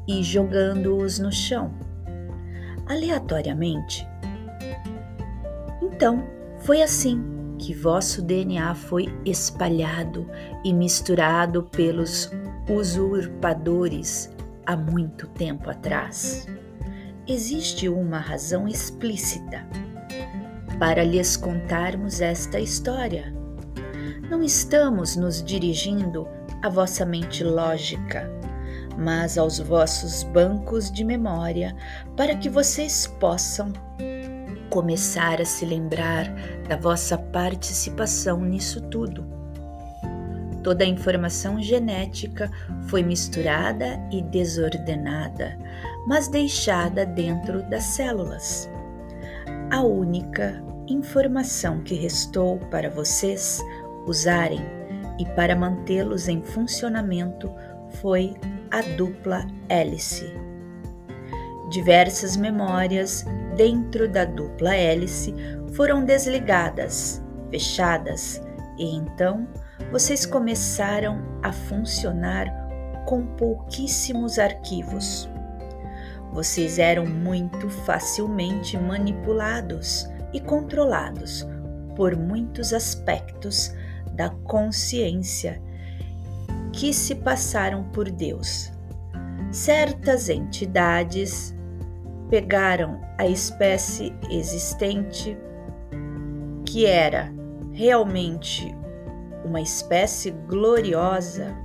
e 0.07 0.21
jogando-os 0.23 1.19
no 1.19 1.31
chão 1.31 1.71
aleatoriamente? 2.91 4.07
Então, 5.81 6.23
foi 6.59 6.81
assim 6.81 7.23
que 7.57 7.73
vosso 7.73 8.21
DNA 8.21 8.73
foi 8.75 9.07
espalhado 9.25 10.27
e 10.63 10.73
misturado 10.73 11.63
pelos 11.63 12.29
usurpadores 12.69 14.31
há 14.71 14.77
muito 14.77 15.27
tempo 15.27 15.69
atrás. 15.69 16.47
Existe 17.27 17.89
uma 17.89 18.19
razão 18.19 18.67
explícita 18.67 19.67
para 20.79 21.03
lhes 21.03 21.35
contarmos 21.35 22.21
esta 22.21 22.59
história. 22.59 23.33
Não 24.29 24.41
estamos 24.41 25.15
nos 25.15 25.43
dirigindo 25.43 26.27
à 26.63 26.69
vossa 26.69 27.05
mente 27.05 27.43
lógica 27.43 28.29
mas 28.97 29.37
aos 29.37 29.57
vossos 29.57 30.21
bancos 30.23 30.91
de 30.91 31.03
memória, 31.03 31.75
para 32.15 32.35
que 32.35 32.49
vocês 32.49 33.07
possam 33.19 33.71
começar 34.69 35.41
a 35.41 35.45
se 35.45 35.65
lembrar 35.65 36.27
da 36.67 36.75
vossa 36.75 37.17
participação 37.17 38.41
nisso 38.41 38.81
tudo. 38.89 39.40
Toda 40.63 40.83
a 40.83 40.87
informação 40.87 41.61
genética 41.61 42.51
foi 42.87 43.01
misturada 43.01 43.99
e 44.11 44.21
desordenada, 44.21 45.57
mas 46.05 46.27
deixada 46.27 47.05
dentro 47.05 47.63
das 47.63 47.83
células. 47.83 48.69
A 49.71 49.81
única 49.81 50.63
informação 50.87 51.81
que 51.81 51.95
restou 51.95 52.59
para 52.69 52.89
vocês 52.89 53.59
usarem 54.05 54.61
e 55.17 55.25
para 55.35 55.55
mantê-los 55.55 56.27
em 56.27 56.41
funcionamento 56.41 57.51
foi 58.01 58.35
a 58.69 58.81
dupla 58.81 59.47
hélice. 59.69 60.33
Diversas 61.69 62.35
memórias 62.35 63.25
dentro 63.55 64.07
da 64.09 64.25
dupla 64.25 64.75
hélice 64.75 65.33
foram 65.73 66.03
desligadas, 66.03 67.23
fechadas, 67.49 68.41
e 68.77 68.95
então 68.95 69.47
vocês 69.89 70.25
começaram 70.25 71.21
a 71.41 71.51
funcionar 71.51 72.47
com 73.05 73.25
pouquíssimos 73.35 74.37
arquivos. 74.37 75.29
Vocês 76.31 76.79
eram 76.79 77.05
muito 77.05 77.69
facilmente 77.69 78.77
manipulados 78.77 80.07
e 80.33 80.39
controlados 80.39 81.45
por 81.95 82.15
muitos 82.15 82.73
aspectos 82.73 83.73
da 84.13 84.29
consciência 84.29 85.61
que 86.71 86.93
se 86.93 87.15
passaram 87.15 87.83
por 87.83 88.09
Deus. 88.09 88.71
Certas 89.51 90.29
entidades 90.29 91.53
pegaram 92.29 93.01
a 93.17 93.27
espécie 93.27 94.13
existente, 94.29 95.37
que 96.65 96.85
era 96.85 97.29
realmente 97.73 98.73
uma 99.43 99.61
espécie 99.61 100.31
gloriosa, 100.31 101.55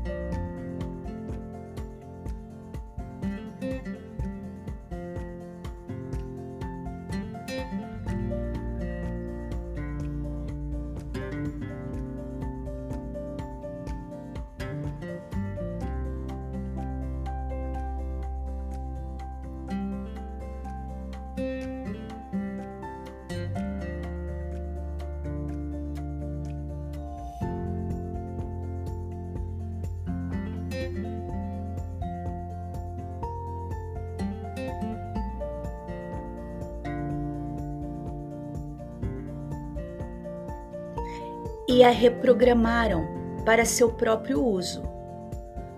e 41.69 41.83
a 41.83 41.91
reprogramaram 41.91 43.07
para 43.45 43.65
seu 43.65 43.91
próprio 43.93 44.45
uso, 44.45 44.83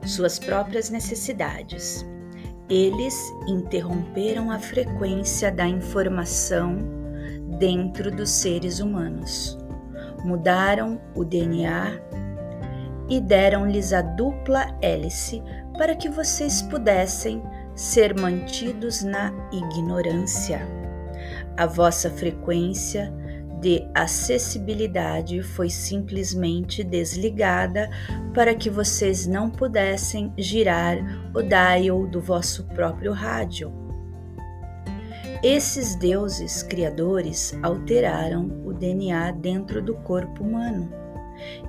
suas 0.05 0.39
próprias 0.39 0.91
necessidades. 0.91 2.07
Eles 2.69 3.15
interromperam 3.47 4.51
a 4.51 4.59
frequência 4.59 5.51
da 5.51 5.67
informação 5.67 6.77
dentro 7.59 8.11
dos 8.11 8.31
seres 8.31 8.79
humanos, 8.79 9.59
mudaram 10.25 11.01
o 11.15 11.25
DNA 11.25 12.01
e 13.09 13.21
deram-lhes 13.21 13.93
a 13.93 14.03
dupla 14.03 14.67
hélice 14.83 15.43
para 15.79 15.95
que 15.95 16.09
vocês 16.09 16.61
pudessem 16.63 17.43
ser 17.75 18.19
mantidos 18.19 19.03
na 19.03 19.33
ignorância. 19.53 20.61
A 21.57 21.67
vossa 21.67 22.11
frequência 22.11 23.13
de 23.61 23.89
acessibilidade 23.95 25.43
foi 25.43 25.69
simplesmente 25.69 26.85
desligada 26.85 27.91
para 28.35 28.55
que 28.55 28.71
vocês 28.71 29.27
não 29.27 29.51
pudessem 29.51 30.33
girar 30.37 30.99
o 31.35 31.43
dial 31.43 32.07
do 32.07 32.21
vosso 32.21 32.65
próprio 32.69 33.13
rádio. 33.13 33.73
Esses 35.43 35.95
deuses 35.95 36.63
criadores 36.63 37.57
alteraram 37.63 38.63
o 38.65 38.73
DNA 38.73 39.33
dentro 39.33 39.81
do 39.81 39.95
corpo 39.95 40.43
humano, 40.43 40.93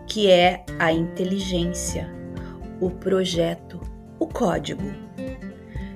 que 0.07 0.29
é 0.29 0.65
a 0.79 0.91
inteligência, 0.91 2.09
o 2.81 2.89
projeto, 2.89 3.79
o 4.17 4.25
código. 4.25 4.91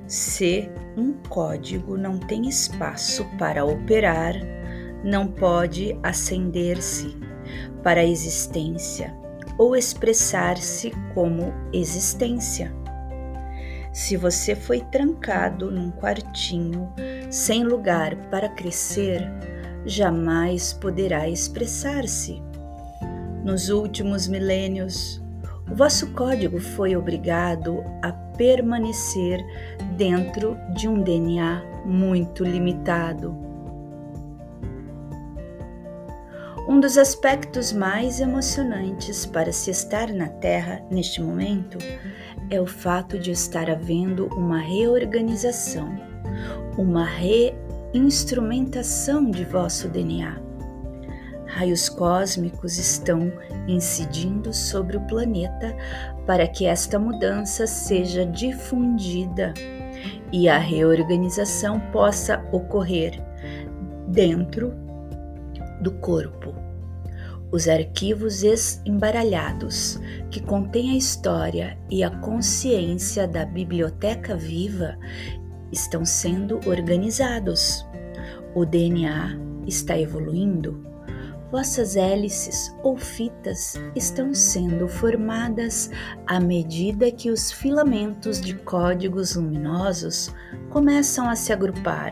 Se 0.06 0.70
um 0.96 1.14
código 1.28 1.98
não 1.98 2.20
tem 2.20 2.48
espaço 2.48 3.26
para 3.40 3.66
operar, 3.66 4.36
não 5.04 5.28
pode 5.28 5.98
acender-se 6.02 7.18
para 7.84 8.02
a 8.02 8.06
existência 8.06 9.14
ou 9.58 9.76
expressar-se 9.76 10.92
como 11.14 11.54
existência. 11.74 12.74
Se 13.92 14.18
você 14.18 14.56
foi 14.56 14.80
trancado 14.80 15.70
num 15.70 15.92
quartinho 15.92 16.92
sem 17.30 17.64
lugar 17.64 18.16
para 18.32 18.50
crescer, 18.50 19.22
jamais 19.86 20.74
poderá 20.74 21.30
expressar-se. 21.30 22.42
Nos 23.44 23.70
últimos 23.70 24.28
milênios, 24.28 25.22
o 25.70 25.76
vosso 25.76 26.12
código 26.14 26.60
foi 26.60 26.96
obrigado 26.96 27.84
a 28.02 28.12
permanecer 28.12 29.46
dentro 29.96 30.58
de 30.76 30.88
um 30.88 31.04
DNA 31.04 31.62
muito 31.86 32.44
limitado 32.44 33.43
Um 36.66 36.80
dos 36.80 36.98
aspectos 36.98 37.74
mais 37.74 38.22
emocionantes 38.22 39.26
para 39.26 39.52
se 39.52 39.70
estar 39.70 40.14
na 40.14 40.30
Terra 40.30 40.82
neste 40.90 41.22
momento 41.22 41.78
é 42.50 42.62
o 42.62 42.66
fato 42.66 43.20
de 43.20 43.32
estar 43.32 43.70
havendo 43.70 44.28
uma 44.28 44.60
reorganização, 44.60 45.94
uma 46.78 47.04
reinstrumentação 47.04 49.30
de 49.30 49.44
vosso 49.44 49.90
DNA. 49.90 50.42
Raios 51.48 51.90
cósmicos 51.90 52.78
estão 52.78 53.30
incidindo 53.68 54.54
sobre 54.54 54.96
o 54.96 55.02
planeta 55.02 55.76
para 56.26 56.48
que 56.48 56.66
esta 56.66 56.98
mudança 56.98 57.68
seja 57.68 58.26
difundida 58.26 59.54
e 60.32 60.48
a 60.48 60.58
reorganização 60.58 61.82
possa 61.92 62.42
ocorrer 62.54 63.22
dentro 64.08 64.82
do 65.84 65.92
corpo. 65.92 66.56
Os 67.52 67.68
arquivos 67.68 68.42
embaralhados, 68.84 70.00
que 70.32 70.42
contêm 70.42 70.92
a 70.92 70.98
história 70.98 71.78
e 71.92 72.04
a 72.04 72.10
consciência 72.10 73.28
da 73.28 73.46
biblioteca 73.46 74.36
viva, 74.36 74.98
estão 75.72 76.04
sendo 76.04 76.60
organizados. 76.68 77.86
O 78.56 78.66
DNA 78.66 79.38
está 79.68 80.00
evoluindo. 80.00 80.84
Vossas 81.52 81.96
hélices 81.96 82.76
ou 82.82 82.98
fitas 82.98 83.76
estão 83.96 84.34
sendo 84.34 84.88
formadas 84.88 85.92
à 86.26 86.40
medida 86.40 87.12
que 87.12 87.30
os 87.30 87.52
filamentos 87.52 88.42
de 88.42 88.56
códigos 88.56 89.36
luminosos 89.36 90.34
começam 90.72 91.30
a 91.30 91.36
se 91.36 91.54
agrupar 91.54 92.10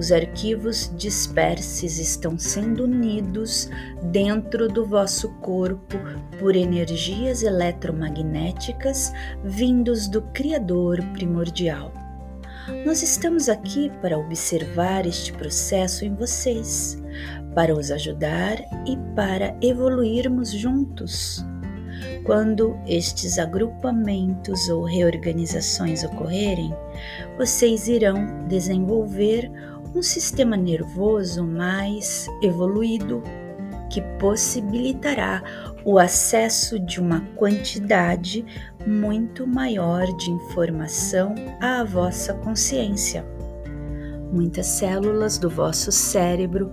os 0.00 0.10
arquivos 0.10 0.90
dispersos 0.96 1.98
estão 1.98 2.38
sendo 2.38 2.84
unidos 2.84 3.68
dentro 4.04 4.66
do 4.66 4.86
vosso 4.86 5.28
corpo 5.42 5.98
por 6.38 6.56
energias 6.56 7.42
eletromagnéticas 7.42 9.12
vindos 9.44 10.08
do 10.08 10.22
Criador 10.32 11.02
primordial. 11.12 11.92
Nós 12.86 13.02
estamos 13.02 13.50
aqui 13.50 13.92
para 14.00 14.18
observar 14.18 15.04
este 15.04 15.34
processo 15.34 16.02
em 16.02 16.14
vocês, 16.14 16.96
para 17.54 17.74
os 17.74 17.90
ajudar 17.90 18.56
e 18.86 18.96
para 19.14 19.54
evoluirmos 19.60 20.50
juntos. 20.50 21.44
Quando 22.24 22.78
estes 22.86 23.38
agrupamentos 23.38 24.68
ou 24.70 24.84
reorganizações 24.84 26.04
ocorrerem, 26.04 26.72
vocês 27.36 27.88
irão 27.88 28.46
desenvolver 28.46 29.50
um 29.94 30.02
sistema 30.02 30.56
nervoso 30.56 31.44
mais 31.44 32.26
evoluído 32.42 33.22
que 33.90 34.00
possibilitará 34.18 35.42
o 35.84 35.98
acesso 35.98 36.78
de 36.78 37.00
uma 37.00 37.20
quantidade 37.36 38.44
muito 38.86 39.46
maior 39.46 40.06
de 40.16 40.30
informação 40.30 41.34
à 41.60 41.82
vossa 41.82 42.34
consciência. 42.34 43.26
Muitas 44.32 44.66
células 44.66 45.38
do 45.38 45.50
vosso 45.50 45.90
cérebro 45.90 46.70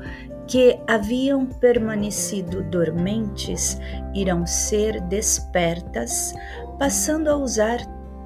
que 0.47 0.79
haviam 0.87 1.45
permanecido 1.45 2.63
dormentes 2.63 3.77
irão 4.13 4.45
ser 4.45 5.01
despertas, 5.01 6.33
passando 6.77 7.29
a 7.29 7.35
usar 7.35 7.79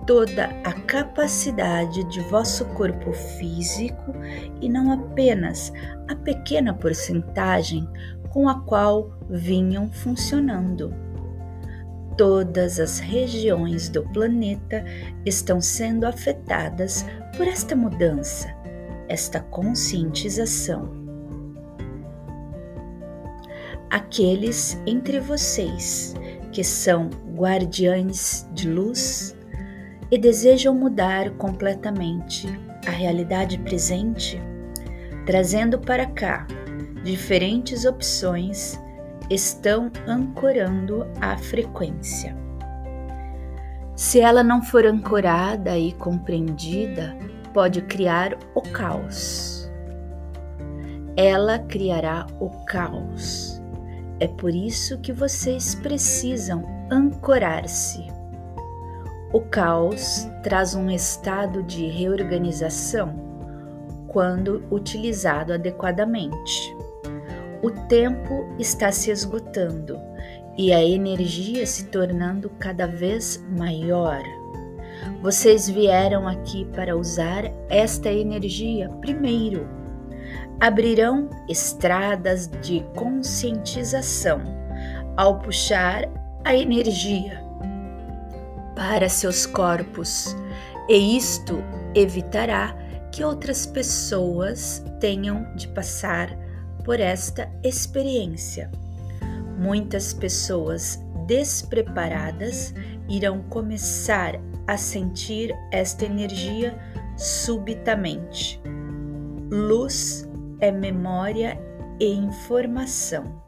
toda 0.06 0.46
a 0.64 0.74
capacidade 0.74 2.04
de 2.06 2.20
vosso 2.22 2.66
corpo 2.74 3.14
físico 3.14 4.14
e 4.62 4.70
não 4.70 4.92
apenas 4.92 5.72
a 6.10 6.16
pequena 6.16 6.74
porcentagem 6.74 7.88
com 8.30 8.48
a 8.48 8.62
qual 8.62 9.12
vinham 9.30 9.92
funcionando. 9.92 10.94
Todas 12.18 12.80
as 12.80 13.00
regiões 13.00 13.90
do 13.90 14.04
planeta 14.10 14.84
estão 15.26 15.62
sendo 15.62 16.06
afetadas 16.06 17.06
por 17.38 17.48
esta 17.48 17.76
mudança, 17.76 18.54
esta 19.08 19.40
conscientização. 19.40 21.00
Aqueles 23.90 24.82
entre 24.86 25.20
vocês 25.20 26.14
que 26.52 26.64
são 26.64 27.10
guardiães 27.36 28.48
de 28.54 28.70
luz 28.70 29.36
e 30.12 30.18
desejam 30.18 30.76
mudar 30.76 31.32
completamente 31.32 32.48
a 32.86 32.92
realidade 32.92 33.58
presente, 33.60 34.42
trazendo 35.26 35.80
para 35.80 36.06
cá 36.06 36.46
diferentes 37.04 37.86
opções, 37.86 38.78
estão 39.30 39.90
ancorando 40.06 41.08
a 41.22 41.38
frequência. 41.38 42.36
Se 43.96 44.20
ela 44.20 44.44
não 44.44 44.62
for 44.62 44.86
ancorada 44.86 45.78
e 45.78 45.94
compreendida, 45.94 47.16
pode 47.54 47.82
criar 47.84 48.38
o 48.54 48.62
caos. 48.62 49.72
Ela 51.16 51.60
criará 51.60 52.26
o 52.40 52.50
caos. 52.66 53.62
É 54.20 54.28
por 54.28 54.54
isso 54.54 55.00
que 55.00 55.14
vocês 55.14 55.76
precisam 55.76 56.64
ancorar-se 56.90 58.21
o 59.34 59.40
caos 59.40 60.28
traz 60.44 60.76
um 60.76 60.90
estado 60.90 61.64
de 61.64 61.88
reorganização 61.88 63.16
quando 64.08 64.62
utilizado 64.70 65.54
adequadamente. 65.54 66.76
O 67.64 67.72
tempo 67.88 68.46
está 68.60 68.92
se 68.92 69.10
esgotando 69.10 69.98
e 70.58 70.74
a 70.74 70.84
energia 70.84 71.66
se 71.66 71.86
tornando 71.86 72.50
cada 72.60 72.86
vez 72.86 73.42
maior. 73.58 74.22
Vocês 75.22 75.70
vieram 75.70 76.28
aqui 76.28 76.66
para 76.76 76.98
usar 76.98 77.46
esta 77.70 78.12
energia 78.12 78.90
primeiro. 79.00 79.66
Abrirão 80.60 81.30
estradas 81.48 82.48
de 82.62 82.86
conscientização 82.98 84.42
ao 85.16 85.40
puxar 85.40 86.10
a 86.44 86.54
energia 86.54 87.41
para 88.82 89.08
seus 89.08 89.46
corpos, 89.46 90.36
e 90.90 91.16
isto 91.16 91.64
evitará 91.94 92.76
que 93.12 93.24
outras 93.24 93.64
pessoas 93.64 94.84
tenham 95.00 95.54
de 95.56 95.68
passar 95.68 96.36
por 96.84 97.00
esta 97.00 97.48
experiência. 97.64 98.72
Muitas 99.56 100.16
pessoas 100.16 101.00
despreparadas 101.28 102.74
irão 103.08 103.44
começar 103.50 104.42
a 104.66 104.76
sentir 104.78 105.56
esta 105.72 106.04
energia 106.04 106.76
subitamente. 107.16 108.60
Luz 109.52 110.28
é 110.60 110.72
memória 110.72 111.56
e 112.00 112.12
informação. 112.12 113.44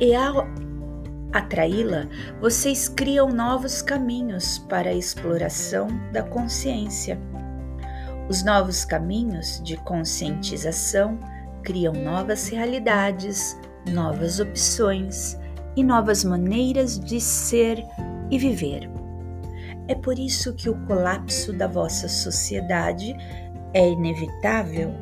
E 0.00 0.14
ao, 0.14 0.46
atraí-la, 1.30 2.06
vocês 2.40 2.88
criam 2.88 3.28
novos 3.28 3.82
caminhos 3.82 4.58
para 4.58 4.88
a 4.88 4.94
exploração 4.94 5.88
da 6.10 6.22
consciência. 6.22 7.20
Os 8.26 8.42
novos 8.42 8.84
caminhos 8.84 9.60
de 9.62 9.76
conscientização 9.76 11.18
criam 11.62 11.92
novas 11.92 12.48
realidades, 12.48 13.58
novas 13.92 14.40
opções 14.40 15.38
e 15.76 15.84
novas 15.84 16.24
maneiras 16.24 16.98
de 16.98 17.20
ser 17.20 17.84
e 18.30 18.38
viver. 18.38 18.88
É 19.86 19.94
por 19.94 20.18
isso 20.18 20.54
que 20.54 20.70
o 20.70 20.86
colapso 20.86 21.52
da 21.52 21.66
vossa 21.66 22.08
sociedade 22.08 23.14
é 23.74 23.86
inevitável. 23.86 24.94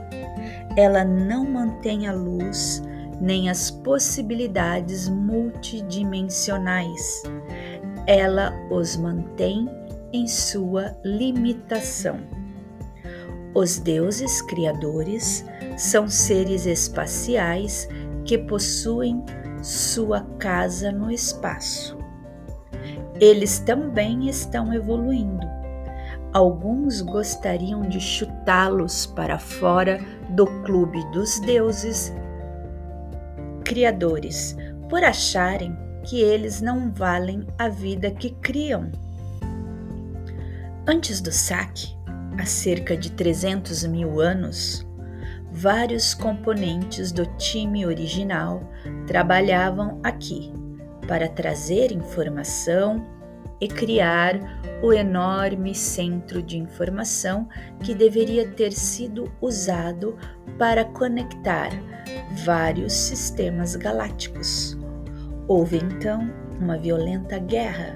Ela 0.76 1.04
não 1.04 1.44
mantém 1.44 2.08
a 2.08 2.12
luz 2.12 2.82
nem 3.20 3.48
as 3.48 3.70
possibilidades 3.70 5.08
multidimensionais. 5.08 7.22
Ela 8.06 8.52
os 8.70 8.96
mantém 8.96 9.68
em 10.12 10.26
sua 10.26 10.96
limitação. 11.04 12.18
Os 13.54 13.78
deuses 13.78 14.42
criadores 14.42 15.44
são 15.76 16.08
seres 16.08 16.66
espaciais 16.66 17.88
que 18.24 18.38
possuem 18.38 19.24
sua 19.62 20.20
casa 20.38 20.92
no 20.92 21.10
espaço. 21.10 21.98
Eles 23.20 23.58
também 23.58 24.28
estão 24.28 24.72
evoluindo. 24.72 25.46
Alguns 26.32 27.00
gostariam 27.00 27.82
de 27.82 28.00
chutá-los 28.00 29.06
para 29.06 29.38
fora 29.38 29.98
do 30.30 30.46
clube 30.62 31.02
dos 31.10 31.40
deuses 31.40 32.12
criadores, 33.68 34.56
por 34.88 35.04
acharem 35.04 35.76
que 36.02 36.22
eles 36.22 36.62
não 36.62 36.90
valem 36.90 37.46
a 37.58 37.68
vida 37.68 38.10
que 38.10 38.30
criam. 38.30 38.90
Antes 40.86 41.20
do 41.20 41.30
saque, 41.30 41.94
há 42.38 42.46
cerca 42.46 42.96
de 42.96 43.12
300 43.12 43.84
mil 43.84 44.20
anos, 44.20 44.86
vários 45.52 46.14
componentes 46.14 47.12
do 47.12 47.26
time 47.36 47.84
original 47.84 48.62
trabalhavam 49.06 50.00
aqui 50.02 50.50
para 51.06 51.28
trazer 51.28 51.92
informação 51.92 53.04
e 53.60 53.68
criar 53.68 54.38
o 54.82 54.92
enorme 54.92 55.74
centro 55.74 56.42
de 56.42 56.58
informação 56.58 57.48
que 57.82 57.94
deveria 57.94 58.48
ter 58.48 58.72
sido 58.72 59.30
usado 59.40 60.16
para 60.58 60.84
conectar 60.84 61.70
vários 62.44 62.92
sistemas 62.92 63.74
galácticos. 63.74 64.78
Houve 65.48 65.78
então 65.78 66.30
uma 66.60 66.76
violenta 66.76 67.38
guerra 67.38 67.94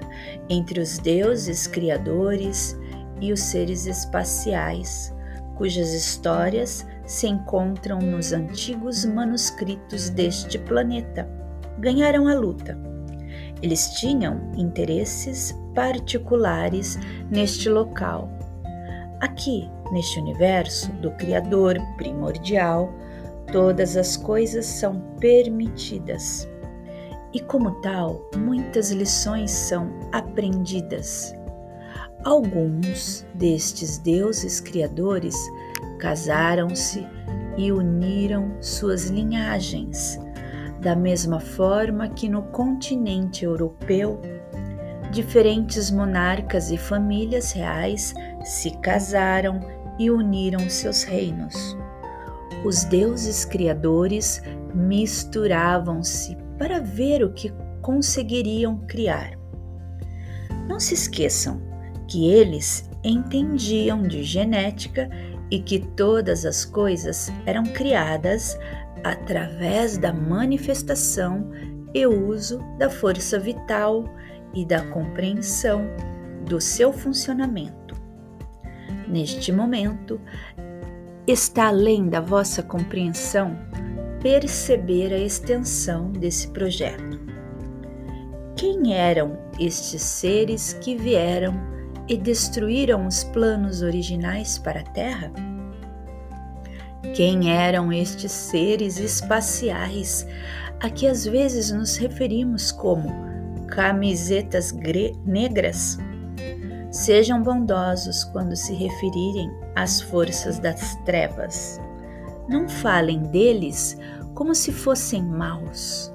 entre 0.49 0.79
os 0.79 0.97
deuses 0.97 1.67
criadores 1.67 2.77
e 3.21 3.31
os 3.31 3.39
seres 3.39 3.85
espaciais, 3.85 5.13
cujas 5.55 5.93
histórias 5.93 6.85
se 7.05 7.27
encontram 7.27 7.99
nos 7.99 8.33
antigos 8.33 9.05
manuscritos 9.05 10.09
deste 10.09 10.57
planeta. 10.57 11.29
Ganharam 11.79 12.27
a 12.27 12.33
luta. 12.33 12.92
Eles 13.63 13.89
tinham 13.93 14.51
interesses 14.55 15.57
particulares 15.73 16.99
neste 17.31 17.67
local. 17.67 18.29
Aqui, 19.19 19.67
neste 19.91 20.19
universo 20.19 20.91
do 20.93 21.09
Criador 21.11 21.79
primordial, 21.97 22.93
Todas 23.53 23.97
as 23.97 24.17
coisas 24.17 24.65
são 24.65 24.99
permitidas. 25.19 26.49
E, 27.31 27.39
como 27.39 27.81
tal, 27.81 28.27
muitas 28.35 28.91
lições 28.91 29.51
são 29.51 29.91
aprendidas. 30.11 31.35
Alguns 32.23 33.25
destes 33.35 33.99
deuses 33.99 34.59
criadores 34.59 35.35
casaram-se 35.99 37.05
e 37.57 37.71
uniram 37.71 38.55
suas 38.59 39.09
linhagens, 39.09 40.19
da 40.83 40.95
mesma 40.95 41.39
forma 41.39 42.09
que 42.09 42.27
no 42.29 42.43
continente 42.43 43.45
europeu, 43.45 44.21
diferentes 45.11 45.89
monarcas 45.89 46.69
e 46.69 46.77
famílias 46.77 47.51
reais 47.53 48.13
se 48.43 48.71
casaram 48.79 49.59
e 49.97 50.11
uniram 50.11 50.69
seus 50.69 51.03
reinos 51.03 51.77
os 52.63 52.85
deuses 52.85 53.43
criadores 53.43 54.41
misturavam-se 54.73 56.37
para 56.57 56.79
ver 56.79 57.23
o 57.23 57.33
que 57.33 57.53
conseguiriam 57.81 58.77
criar. 58.87 59.37
Não 60.67 60.79
se 60.79 60.93
esqueçam 60.93 61.61
que 62.07 62.29
eles 62.31 62.89
entendiam 63.03 64.01
de 64.01 64.23
genética 64.23 65.09
e 65.51 65.59
que 65.59 65.79
todas 65.79 66.45
as 66.45 66.63
coisas 66.63 67.31
eram 67.45 67.63
criadas 67.63 68.57
através 69.03 69.97
da 69.97 70.13
manifestação 70.13 71.49
e 71.93 72.07
uso 72.07 72.59
da 72.77 72.89
força 72.89 73.39
vital 73.39 74.05
e 74.53 74.65
da 74.65 74.85
compreensão 74.87 75.85
do 76.47 76.59
seu 76.59 76.91
funcionamento. 76.91 77.95
Neste 79.07 79.51
momento, 79.51 80.19
está 81.27 81.67
além 81.67 82.09
da 82.09 82.19
vossa 82.19 82.63
compreensão 82.63 83.57
perceber 84.21 85.13
a 85.13 85.17
extensão 85.17 86.11
desse 86.11 86.47
projeto. 86.49 87.19
Quem 88.55 88.93
eram 88.95 89.37
estes 89.59 90.01
seres 90.01 90.73
que 90.73 90.95
vieram 90.95 91.53
e 92.07 92.17
destruíram 92.17 93.05
os 93.05 93.23
planos 93.25 93.81
originais 93.81 94.57
para 94.57 94.79
a 94.79 94.83
Terra? 94.83 95.31
Quem 97.11 97.51
eram 97.51 97.91
estes 97.91 98.31
seres 98.31 98.97
espaciais 98.97 100.25
a 100.79 100.89
que 100.89 101.05
às 101.05 101.25
vezes 101.25 101.71
nos 101.71 101.97
referimos 101.97 102.71
como 102.71 103.09
camisetas 103.67 104.73
negras? 105.25 105.97
Sejam 106.89 107.43
bondosos 107.43 108.23
quando 108.23 108.55
se 108.55 108.73
referirem 108.73 109.51
às 109.75 110.01
forças 110.01 110.57
das 110.59 110.95
trevas. 111.05 111.79
Não 112.47 112.67
falem 112.67 113.21
deles 113.23 113.97
como 114.33 114.55
se 114.55 114.71
fossem 114.71 115.23
maus. 115.23 116.11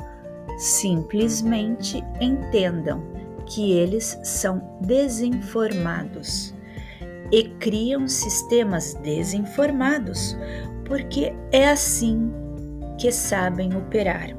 Simplesmente 0.57 2.03
entendam 2.20 3.03
que 3.46 3.72
eles 3.72 4.18
são 4.22 4.79
desinformados 4.81 6.55
e 7.31 7.44
criam 7.61 8.09
sistemas 8.09 8.94
desinformados, 8.94 10.37
porque 10.88 11.33
é 11.53 11.68
assim 11.68 12.33
que 12.98 13.12
sabem 13.12 13.77
operar. 13.77 14.31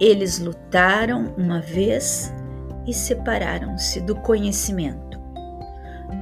Eles 0.00 0.38
lutaram 0.38 1.34
uma 1.36 1.60
vez 1.60 2.34
e 2.86 2.94
separaram-se 2.94 4.00
do 4.00 4.16
conhecimento. 4.16 5.20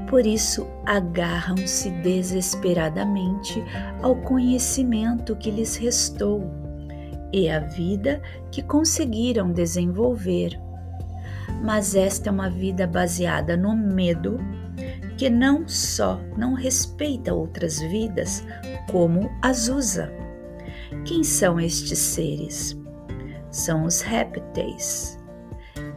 Por 0.09 0.27
isso, 0.27 0.67
agarram-se 0.85 1.91
desesperadamente 1.91 3.63
ao 4.03 4.17
conhecimento 4.17 5.37
que 5.37 5.51
lhes 5.51 5.77
restou 5.77 6.51
e 7.33 7.49
à 7.49 7.61
vida 7.61 8.21
que 8.51 8.63
conseguiram 8.63 9.53
desenvolver. 9.53 10.59
Mas 11.63 11.95
esta 11.95 12.31
é 12.31 12.33
uma 12.33 12.51
vida 12.51 12.87
baseada 12.87 13.57
no 13.57 13.77
medo, 13.77 14.39
que 15.19 15.29
não 15.29 15.69
só 15.69 16.19
não 16.37 16.55
respeita 16.55 17.35
outras 17.35 17.81
vidas, 17.81 18.43
como 18.91 19.31
as 19.43 19.69
usa. 19.69 20.11
Quem 21.05 21.23
são 21.23 21.61
estes 21.61 21.99
seres? 21.99 22.79
São 23.51 23.85
os 23.85 24.01
répteis 24.01 25.19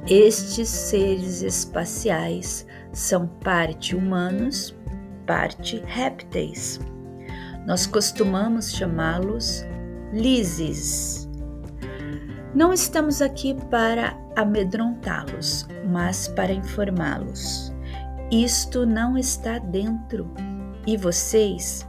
estes 0.07 0.67
seres 0.67 1.43
espaciais 1.43 2.65
são 2.91 3.27
parte 3.27 3.95
humanos, 3.95 4.75
parte 5.27 5.81
répteis. 5.85 6.79
Nós 7.67 7.85
costumamos 7.85 8.71
chamá-los 8.71 9.63
lises. 10.11 11.29
Não 12.55 12.73
estamos 12.73 13.21
aqui 13.21 13.55
para 13.69 14.17
amedrontá-los, 14.35 15.67
mas 15.87 16.27
para 16.27 16.51
informá-los. 16.51 17.70
Isto 18.31 18.85
não 18.85 19.17
está 19.17 19.59
dentro. 19.59 20.33
E 20.87 20.95
vocês, 20.95 21.85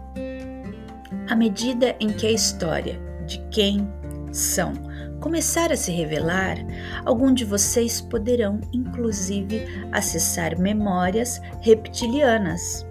à 1.28 1.36
medida 1.36 1.94
em 2.00 2.08
que 2.08 2.26
a 2.26 2.32
história 2.32 3.00
de 3.24 3.38
quem 3.50 3.88
são 4.32 4.72
começar 5.20 5.70
a 5.70 5.76
se 5.76 5.92
revelar, 5.92 6.56
algum 7.04 7.32
de 7.32 7.44
vocês 7.44 8.00
poderão 8.00 8.60
inclusive 8.72 9.86
acessar 9.92 10.58
memórias 10.58 11.40
reptilianas. 11.60 12.84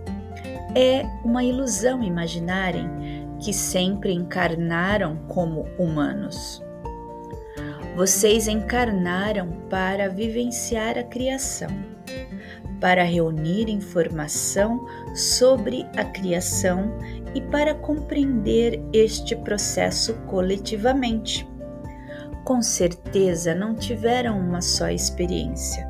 É 0.74 1.06
uma 1.26 1.44
ilusão 1.44 2.02
imaginarem 2.02 2.90
que 3.38 3.52
sempre 3.52 4.14
encarnaram 4.14 5.18
como 5.28 5.66
humanos. 5.78 6.64
Vocês 7.98 8.48
encarnaram 8.48 9.50
para 9.70 10.08
vivenciar 10.08 10.98
a 10.98 11.04
criação, 11.04 11.91
para 12.82 13.04
reunir 13.04 13.70
informação 13.70 14.86
sobre 15.16 15.86
a 15.96 16.04
criação 16.04 16.92
e 17.36 17.40
para 17.40 17.76
compreender 17.76 18.84
este 18.92 19.36
processo 19.36 20.16
coletivamente. 20.26 21.48
Com 22.44 22.62
certeza 22.62 23.54
não 23.54 23.76
tiveram 23.76 24.40
uma 24.40 24.62
só 24.62 24.90
experiência. 24.90 25.88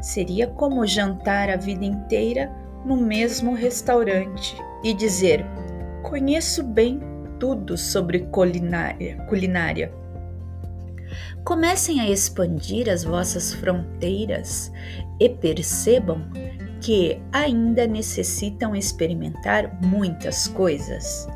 Seria 0.00 0.46
como 0.46 0.86
jantar 0.86 1.48
a 1.48 1.56
vida 1.56 1.84
inteira 1.84 2.52
no 2.84 2.96
mesmo 2.96 3.54
restaurante 3.54 4.54
e 4.84 4.92
dizer: 4.92 5.46
Conheço 6.02 6.62
bem 6.62 7.00
tudo 7.40 7.78
sobre 7.78 8.28
culinária. 8.30 9.92
Comecem 11.44 12.00
a 12.00 12.08
expandir 12.08 12.88
as 12.88 13.02
vossas 13.02 13.52
fronteiras 13.54 14.70
e 15.22 15.28
percebam 15.28 16.20
que 16.80 17.22
ainda 17.30 17.86
necessitam 17.86 18.74
experimentar 18.74 19.78
muitas 19.80 20.48
coisas. 20.48 21.28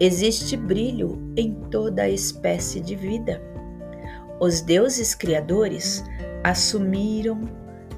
Existe 0.00 0.56
brilho 0.56 1.32
em 1.36 1.54
toda 1.70 2.02
a 2.02 2.10
espécie 2.10 2.80
de 2.80 2.96
vida. 2.96 3.40
Os 4.40 4.60
deuses 4.60 5.14
criadores 5.14 6.02
assumiram 6.42 7.42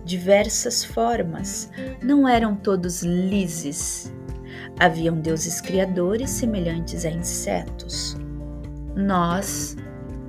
diversas 0.05 0.85
formas, 0.85 1.71
não 2.03 2.29
eram 2.29 2.55
todos 2.55 3.03
lises. 3.03 4.13
Haviam 4.79 5.19
deuses 5.19 5.63
criadores 5.63 6.29
semelhantes 6.29 7.07
a 7.07 7.11
insetos. 7.11 8.19
Nós, 8.95 9.79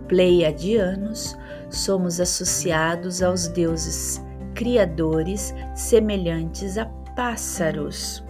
pleiadianos, 0.07 1.37
somos 1.69 2.21
associados 2.21 3.21
aos 3.21 3.49
deuses 3.49 4.25
criadores 4.57 5.53
semelhantes 5.75 6.79
a 6.79 6.85
pássaros 7.15 8.25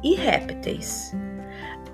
e 0.00 0.14
répteis. 0.14 1.12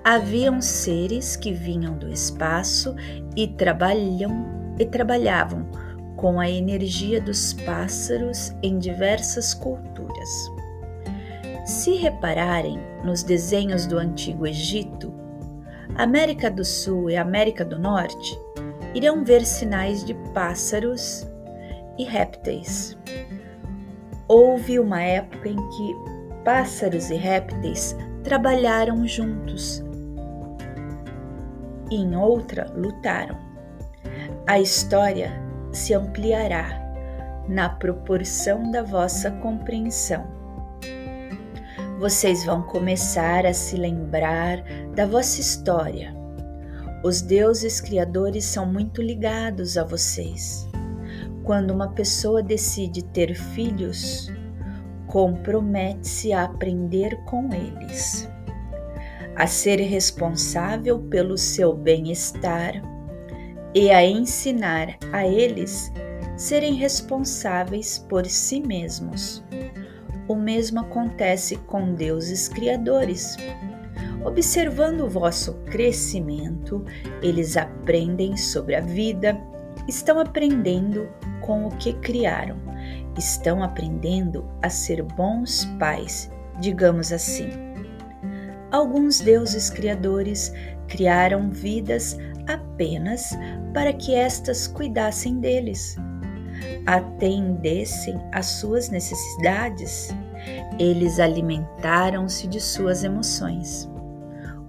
Haviam 0.03 0.61
seres 0.61 1.35
que 1.35 1.51
vinham 1.51 1.97
do 1.97 2.07
espaço 2.07 2.95
e 3.35 3.47
trabalham 3.47 4.45
e 4.79 4.85
trabalhavam 4.85 5.67
com 6.15 6.39
a 6.39 6.47
energia 6.47 7.19
dos 7.19 7.53
pássaros 7.53 8.53
em 8.61 8.77
diversas 8.77 9.55
culturas. 9.55 10.29
Se 11.65 11.95
repararem 11.95 12.79
nos 13.03 13.23
desenhos 13.23 13.87
do 13.87 13.97
Antigo 13.97 14.45
Egito, 14.45 15.11
América 15.95 16.49
do 16.51 16.63
Sul 16.63 17.09
e 17.09 17.17
América 17.17 17.65
do 17.65 17.79
Norte 17.79 18.39
irão 18.93 19.23
ver 19.23 19.43
sinais 19.43 20.05
de 20.05 20.13
pássaros 20.31 21.27
e 21.97 22.03
répteis. 22.03 22.95
Houve 24.29 24.77
uma 24.77 25.01
época 25.01 25.47
em 25.47 25.55
que 25.55 25.95
pássaros 26.43 27.09
e 27.09 27.15
répteis 27.15 27.95
trabalharam 28.23 29.07
juntos, 29.07 29.81
e 31.89 31.95
em 31.95 32.15
outra 32.15 32.69
lutaram. 32.75 33.37
A 34.45 34.59
história 34.59 35.31
se 35.71 35.93
ampliará 35.93 36.81
na 37.47 37.69
proporção 37.69 38.69
da 38.69 38.83
vossa 38.83 39.31
compreensão. 39.31 40.25
Vocês 41.97 42.45
vão 42.45 42.63
começar 42.63 43.45
a 43.45 43.53
se 43.53 43.77
lembrar 43.77 44.61
da 44.93 45.05
vossa 45.05 45.39
história. 45.39 46.13
Os 47.01 47.21
deuses 47.21 47.79
criadores 47.79 48.43
são 48.43 48.65
muito 48.65 49.01
ligados 49.01 49.77
a 49.77 49.85
vocês. 49.85 50.66
Quando 51.47 51.71
uma 51.71 51.87
pessoa 51.87 52.43
decide 52.43 53.01
ter 53.01 53.33
filhos, 53.33 54.29
compromete-se 55.07 56.33
a 56.33 56.43
aprender 56.43 57.23
com 57.23 57.47
eles, 57.53 58.29
a 59.33 59.47
ser 59.47 59.79
responsável 59.79 60.99
pelo 60.99 61.37
seu 61.37 61.73
bem-estar 61.73 62.73
e 63.73 63.89
a 63.89 64.03
ensinar 64.03 64.97
a 65.13 65.25
eles 65.25 65.89
serem 66.35 66.73
responsáveis 66.73 67.97
por 67.97 68.25
si 68.25 68.59
mesmos. 68.59 69.41
O 70.27 70.35
mesmo 70.35 70.81
acontece 70.81 71.55
com 71.55 71.95
deuses 71.95 72.49
criadores. 72.49 73.37
Observando 74.25 75.05
o 75.05 75.09
vosso 75.09 75.53
crescimento, 75.71 76.83
eles 77.23 77.55
aprendem 77.55 78.35
sobre 78.35 78.75
a 78.75 78.81
vida, 78.81 79.41
estão 79.87 80.19
aprendendo 80.19 81.09
com 81.41 81.67
o 81.67 81.71
que 81.77 81.93
criaram. 81.93 82.57
Estão 83.17 83.63
aprendendo 83.63 84.45
a 84.61 84.69
ser 84.69 85.01
bons 85.01 85.65
pais, 85.79 86.31
digamos 86.59 87.11
assim. 87.11 87.49
Alguns 88.71 89.19
deuses 89.19 89.69
criadores 89.69 90.51
criaram 90.87 91.49
vidas 91.49 92.17
apenas 92.47 93.37
para 93.73 93.93
que 93.93 94.13
estas 94.13 94.67
cuidassem 94.67 95.39
deles, 95.39 95.95
atendessem 96.85 98.19
às 98.31 98.45
suas 98.45 98.89
necessidades. 98.89 100.09
Eles 100.79 101.19
alimentaram-se 101.19 102.47
de 102.47 102.59
suas 102.59 103.03
emoções. 103.03 103.89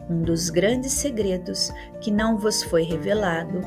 Um 0.09 0.23
dos 0.23 0.49
grandes 0.49 0.93
segredos 0.93 1.71
que 2.01 2.11
não 2.11 2.39
vos 2.39 2.63
foi 2.63 2.83
revelado 2.83 3.61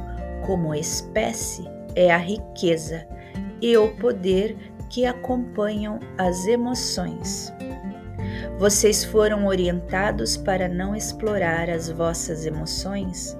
como 0.45 0.73
espécie 0.73 1.67
é 1.95 2.11
a 2.11 2.17
riqueza 2.17 3.07
e 3.61 3.77
o 3.77 3.95
poder 3.95 4.57
que 4.89 5.05
acompanham 5.05 5.99
as 6.17 6.45
emoções. 6.45 7.53
Vocês 8.57 9.03
foram 9.03 9.45
orientados 9.47 10.37
para 10.37 10.67
não 10.67 10.95
explorar 10.95 11.69
as 11.69 11.89
vossas 11.89 12.45
emoções, 12.45 13.37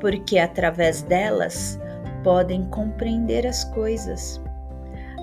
porque 0.00 0.38
através 0.38 1.02
delas 1.02 1.78
podem 2.22 2.66
compreender 2.68 3.46
as 3.46 3.64
coisas. 3.64 4.40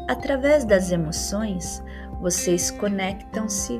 Através 0.07 0.65
das 0.65 0.91
emoções, 0.91 1.83
vocês 2.19 2.69
conectam-se 2.71 3.79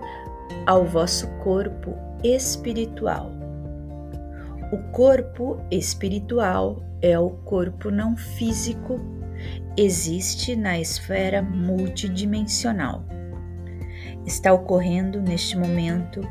ao 0.66 0.86
vosso 0.86 1.28
corpo 1.44 1.94
espiritual. 2.24 3.32
O 4.72 4.78
corpo 4.92 5.60
espiritual 5.72 6.82
é 7.02 7.18
o 7.18 7.30
corpo 7.30 7.90
não 7.90 8.16
físico, 8.16 9.00
existe 9.78 10.56
na 10.56 10.80
esfera 10.80 11.42
multidimensional. 11.42 13.06
Está 14.26 14.54
ocorrendo 14.54 15.22
neste 15.22 15.58
momento 15.58 16.22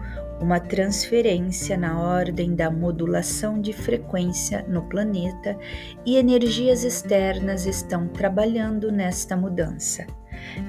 uma 0.41 0.61
transferência 0.61 1.77
na 1.77 2.01
ordem 2.01 2.55
da 2.55 2.71
modulação 2.71 3.61
de 3.61 3.73
frequência 3.73 4.65
no 4.69 4.83
planeta 4.83 5.59
e 6.07 6.17
energias 6.17 6.85
externas 6.85 7.67
estão 7.67 8.07
trabalhando 8.09 8.93
nesta 8.93 9.37
mudança. 9.37 10.07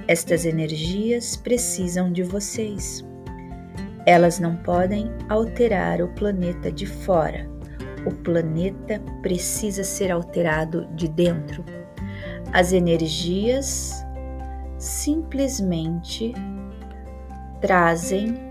Estas 0.08 0.46
energias 0.46 1.36
precisam 1.36 2.12
de 2.12 2.24
vocês. 2.24 3.06
Elas 4.06 4.40
não 4.40 4.56
podem 4.56 5.12
alterar 5.28 6.02
o 6.02 6.08
planeta 6.08 6.72
de 6.72 6.88
fora, 6.88 7.48
o 8.06 8.12
planeta 8.12 9.02
precisa 9.22 9.84
ser 9.84 10.12
alterado 10.12 10.88
de 10.96 11.08
dentro. 11.08 11.64
As 12.54 12.72
energias 12.74 13.94
simplesmente 14.78 16.34
trazem 17.62 18.50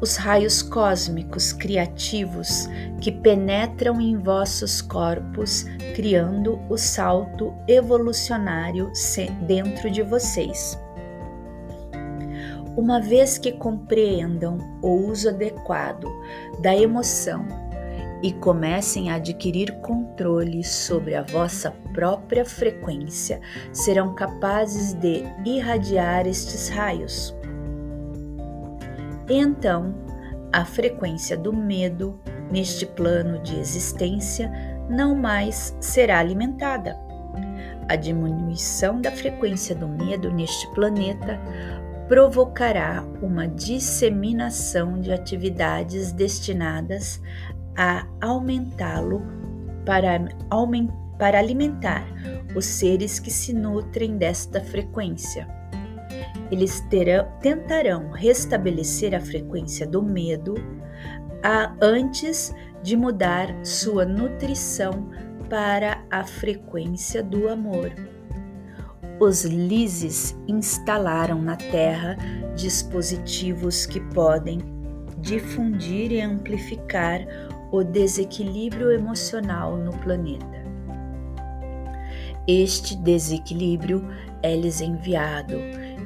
os 0.00 0.16
raios 0.16 0.62
cósmicos 0.62 1.52
criativos 1.52 2.68
que 3.00 3.12
penetram 3.12 4.00
em 4.00 4.18
vossos 4.18 4.82
corpos, 4.82 5.64
criando 5.94 6.60
o 6.68 6.76
salto 6.76 7.54
evolucionário 7.68 8.90
dentro 9.46 9.88
de 9.88 10.02
vocês. 10.02 10.76
Uma 12.76 13.00
vez 13.00 13.36
que 13.36 13.52
compreendam 13.52 14.58
o 14.80 14.88
uso 14.88 15.28
adequado 15.28 16.06
da 16.60 16.74
emoção 16.74 17.46
e 18.22 18.32
comecem 18.32 19.10
a 19.10 19.16
adquirir 19.16 19.72
controle 19.80 20.62
sobre 20.64 21.14
a 21.14 21.22
vossa 21.22 21.72
própria 21.92 22.44
frequência, 22.44 23.40
serão 23.72 24.14
capazes 24.14 24.94
de 24.94 25.24
irradiar 25.44 26.26
estes 26.26 26.68
raios. 26.68 27.34
Então, 29.28 29.94
a 30.52 30.64
frequência 30.64 31.36
do 31.36 31.52
medo 31.52 32.18
neste 32.50 32.86
plano 32.86 33.38
de 33.40 33.58
existência 33.58 34.50
não 34.88 35.16
mais 35.16 35.76
será 35.80 36.18
alimentada. 36.20 36.96
A 37.88 37.96
diminuição 37.96 39.00
da 39.00 39.10
frequência 39.10 39.74
do 39.74 39.88
medo 39.88 40.30
neste 40.30 40.66
planeta 40.74 41.40
provocará 42.08 43.04
uma 43.22 43.46
disseminação 43.46 45.00
de 45.00 45.12
atividades 45.12 46.12
destinadas 46.12 47.20
a 47.76 48.06
aumentá-lo 48.20 49.22
para, 49.84 50.20
para 51.18 51.38
alimentar 51.38 52.06
os 52.54 52.66
seres 52.66 53.18
que 53.18 53.30
se 53.30 53.52
nutrem 53.52 54.16
desta 54.16 54.60
frequência. 54.60 55.48
Eles 56.50 56.80
terão, 56.90 57.26
tentarão 57.40 58.10
restabelecer 58.10 59.14
a 59.14 59.20
frequência 59.20 59.86
do 59.86 60.02
medo 60.02 60.54
a, 61.42 61.74
antes 61.80 62.54
de 62.82 62.96
mudar 62.96 63.48
sua 63.64 64.04
nutrição 64.04 65.08
para 65.48 66.04
a 66.10 66.24
frequência 66.24 67.22
do 67.22 67.48
amor. 67.48 67.90
Os 69.20 69.44
lises 69.44 70.36
instalaram 70.48 71.40
na 71.40 71.56
Terra 71.56 72.16
dispositivos 72.56 73.86
que 73.86 74.00
podem 74.12 74.60
difundir 75.18 76.12
e 76.12 76.20
amplificar 76.20 77.20
o 77.70 77.84
desequilíbrio 77.84 78.90
emocional 78.90 79.76
no 79.76 79.92
planeta. 79.98 80.62
Este 82.46 82.96
desequilíbrio 82.96 84.04
é-lhes 84.42 84.80
enviado 84.80 85.54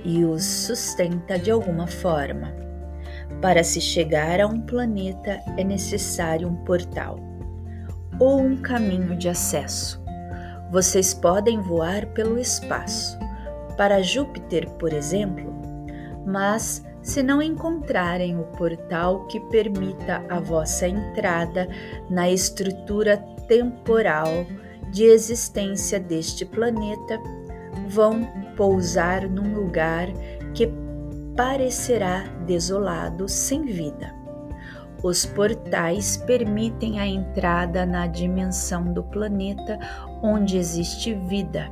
e 0.05 0.25
os 0.25 0.45
sustenta 0.45 1.39
de 1.39 1.51
alguma 1.51 1.87
forma. 1.87 2.55
Para 3.41 3.65
se 3.65 3.81
chegar 3.81 4.41
a 4.41 4.47
um 4.47 4.61
planeta 4.61 5.41
é 5.57 5.65
necessário 5.65 6.47
um 6.49 6.57
portal 6.57 7.19
ou 8.21 8.41
um 8.41 8.57
caminho 8.57 9.17
de 9.17 9.29
acesso. 9.29 10.06
Vocês 10.71 11.15
podem 11.15 11.61
voar 11.61 12.07
pelo 12.07 12.39
espaço, 12.39 13.19
para 13.77 14.03
Júpiter, 14.03 14.69
por 14.71 14.93
exemplo, 14.93 15.55
mas 16.27 16.85
se 17.03 17.23
não 17.23 17.41
encontrarem 17.41 18.39
o 18.39 18.43
portal 18.43 19.27
que 19.27 19.39
permita 19.39 20.25
a 20.29 20.41
vossa 20.41 20.89
entrada 20.89 21.69
na 22.11 22.29
estrutura 22.29 23.17
temporal 23.47 24.45
de 24.91 25.05
existência 25.05 26.01
deste 26.01 26.45
planeta, 26.45 27.21
vão 27.89 28.25
pousar 28.57 29.29
num 29.29 29.55
lugar 29.55 30.09
que 30.53 30.69
parecerá 31.37 32.25
desolado 32.45 33.29
sem 33.29 33.67
vida. 33.67 34.16
Os 35.07 35.25
portais 35.25 36.17
permitem 36.17 36.99
a 36.99 37.07
entrada 37.07 37.87
na 37.87 38.09
dimensão 38.09 38.93
do 38.93 39.05
planeta 39.05 39.79
onde 40.21 40.59
existe 40.59 41.15
vida. 41.15 41.71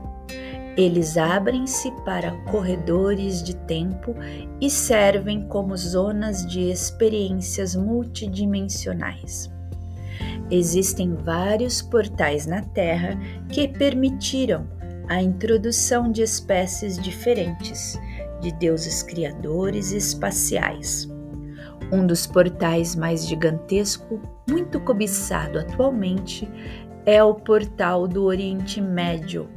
Eles 0.76 1.16
abrem-se 1.16 1.90
para 2.04 2.30
corredores 2.44 3.42
de 3.42 3.56
tempo 3.56 4.14
e 4.60 4.70
servem 4.70 5.48
como 5.48 5.76
zonas 5.76 6.46
de 6.46 6.70
experiências 6.70 7.74
multidimensionais. 7.74 9.50
Existem 10.48 11.16
vários 11.16 11.82
portais 11.82 12.46
na 12.46 12.62
Terra 12.62 13.18
que 13.48 13.66
permitiram 13.66 14.64
a 15.08 15.20
introdução 15.20 16.12
de 16.12 16.22
espécies 16.22 16.96
diferentes, 16.96 17.98
de 18.40 18.52
deuses 18.52 19.02
criadores 19.02 19.90
espaciais. 19.90 21.12
Um 21.92 22.06
dos 22.06 22.26
portais 22.26 22.96
mais 22.96 23.26
gigantesco, 23.26 24.20
muito 24.48 24.80
cobiçado 24.80 25.58
atualmente, 25.58 26.48
é 27.06 27.22
o 27.22 27.34
portal 27.34 28.08
do 28.08 28.24
Oriente 28.24 28.80
Médio. 28.80 29.48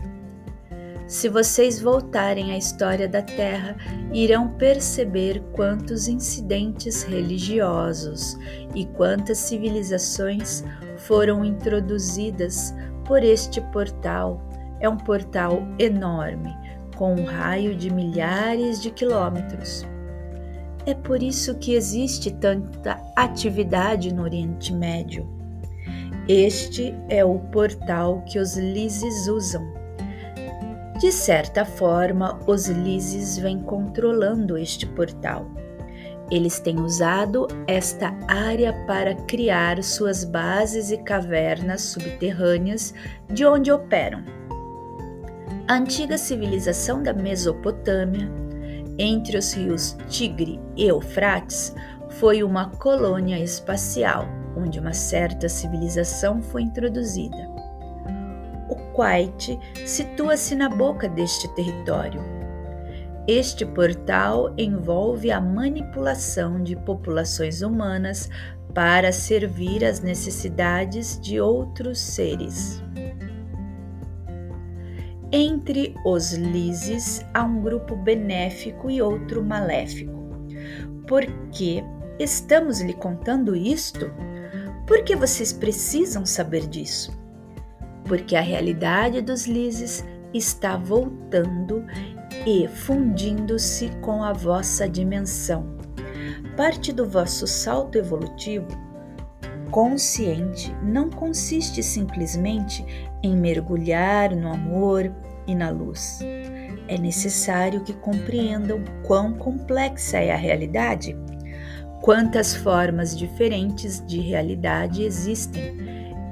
Se 1.08 1.30
vocês 1.30 1.82
voltarem 1.82 2.52
à 2.52 2.58
história 2.58 3.08
da 3.08 3.22
Terra, 3.22 3.78
irão 4.12 4.50
perceber 4.50 5.42
quantos 5.54 6.10
incidentes 6.10 7.04
religiosos 7.04 8.38
e 8.76 8.86
quantas 8.86 9.38
civilizações 9.38 10.66
foram 10.98 11.46
introduzidas 11.46 12.76
por 13.06 13.24
este 13.24 13.62
portal. 13.72 14.42
É 14.82 14.90
um 14.90 14.98
portal 14.98 15.66
enorme, 15.80 16.54
com 16.98 17.16
um 17.16 17.24
raio 17.24 17.74
de 17.74 17.90
milhares 17.90 18.82
de 18.82 18.92
quilômetros. 18.92 19.88
É 20.88 20.94
por 20.94 21.22
isso 21.22 21.54
que 21.56 21.74
existe 21.74 22.32
tanta 22.32 22.98
atividade 23.14 24.14
no 24.14 24.24
Oriente 24.24 24.74
Médio. 24.74 25.28
Este 26.30 26.96
é 27.10 27.26
o 27.26 27.40
portal 27.40 28.24
que 28.26 28.40
os 28.40 28.56
lises 28.56 29.28
usam. 29.28 29.68
De 30.98 31.12
certa 31.12 31.66
forma, 31.66 32.40
os 32.48 32.68
lises 32.68 33.38
vêm 33.38 33.62
controlando 33.62 34.58
este 34.58 34.86
portal. 34.86 35.46
Eles 36.32 36.58
têm 36.62 36.80
usado 36.80 37.48
esta 37.68 38.18
área 38.26 38.72
para 38.88 39.14
criar 39.14 39.84
suas 39.84 40.24
bases 40.24 40.90
e 40.90 40.98
cavernas 41.00 41.82
subterrâneas 41.82 42.94
de 43.30 43.46
onde 43.46 43.74
operam. 43.74 44.24
A 45.68 45.74
antiga 45.74 46.18
civilização 46.18 47.04
da 47.04 47.14
Mesopotâmia, 47.14 48.47
entre 48.98 49.38
os 49.38 49.54
rios 49.54 49.98
Tigre 50.10 50.60
e 50.76 50.86
Eufrates, 50.86 51.74
foi 52.10 52.43
uma 52.43 52.70
colônia 52.72 53.39
espacial 53.39 54.26
onde 54.58 54.80
uma 54.80 54.93
certa 54.93 55.48
civilização 55.48 56.41
foi 56.41 56.64
introduzida. 56.64 57.48
O 58.70 58.76
Kuwait 58.93 59.58
situa-se 59.86 60.56
na 60.56 60.68
boca 60.68 61.08
deste 61.08 61.48
território. 61.56 62.22
Este 63.28 63.66
portal 63.66 64.54
envolve 64.58 65.32
a 65.32 65.39
manipulação 65.39 66.64
de 66.64 66.76
populações 66.76 67.62
humanas 67.62 68.30
para 68.74 69.12
servir 69.12 69.84
às 69.84 70.00
necessidades 70.00 71.20
de 71.20 71.39
outros 71.39 72.00
seres. 72.00 72.82
Entre 75.32 75.94
os 76.06 76.32
lises 76.34 77.26
há 77.34 77.44
um 77.44 77.62
grupo 77.62 77.98
benéfico 77.98 78.90
e 78.90 79.02
outro 79.02 79.44
maléfico. 79.44 80.14
Por 81.06 81.26
que 81.52 81.84
estamos 82.18 82.80
lhe 82.80 82.94
contando 82.94 83.54
isto? 83.54 84.10
Por 84.86 85.04
que 85.04 85.18
vocês 85.18 85.52
precisam 85.52 86.26
saber 86.26 86.66
disso? 86.68 87.12
Porque 88.06 88.38
a 88.38 88.42
realidade 88.42 89.22
dos 89.22 89.46
lises 89.46 90.06
está 90.34 90.78
voltando 90.78 91.86
e 92.46 92.66
fundindo-se 92.70 93.90
com 94.02 94.24
a 94.24 94.32
vossa 94.32 94.88
dimensão. 94.88 95.76
Parte 96.56 96.94
do 96.94 97.06
vosso 97.06 97.46
salto 97.46 97.98
evolutivo 97.98 98.68
consciente 99.72 100.74
não 100.82 101.10
consiste 101.10 101.84
simplesmente 101.84 102.86
em 103.24 103.36
mergulhar 103.36 104.36
no 104.36 104.51
amor 104.51 105.11
e 105.45 105.55
na 105.55 105.70
luz. 105.70 106.20
É 106.88 106.97
necessário 106.97 107.84
que 107.84 107.93
compreendam 107.93 108.84
quão 109.03 109.34
complexa 109.34 110.18
é 110.18 110.32
a 110.32 110.38
realidade, 110.38 111.15
quantas 112.01 112.55
formas 112.55 113.18
diferentes 113.18 114.05
de 114.05 114.20
realidade 114.20 115.03
existem 115.03 115.76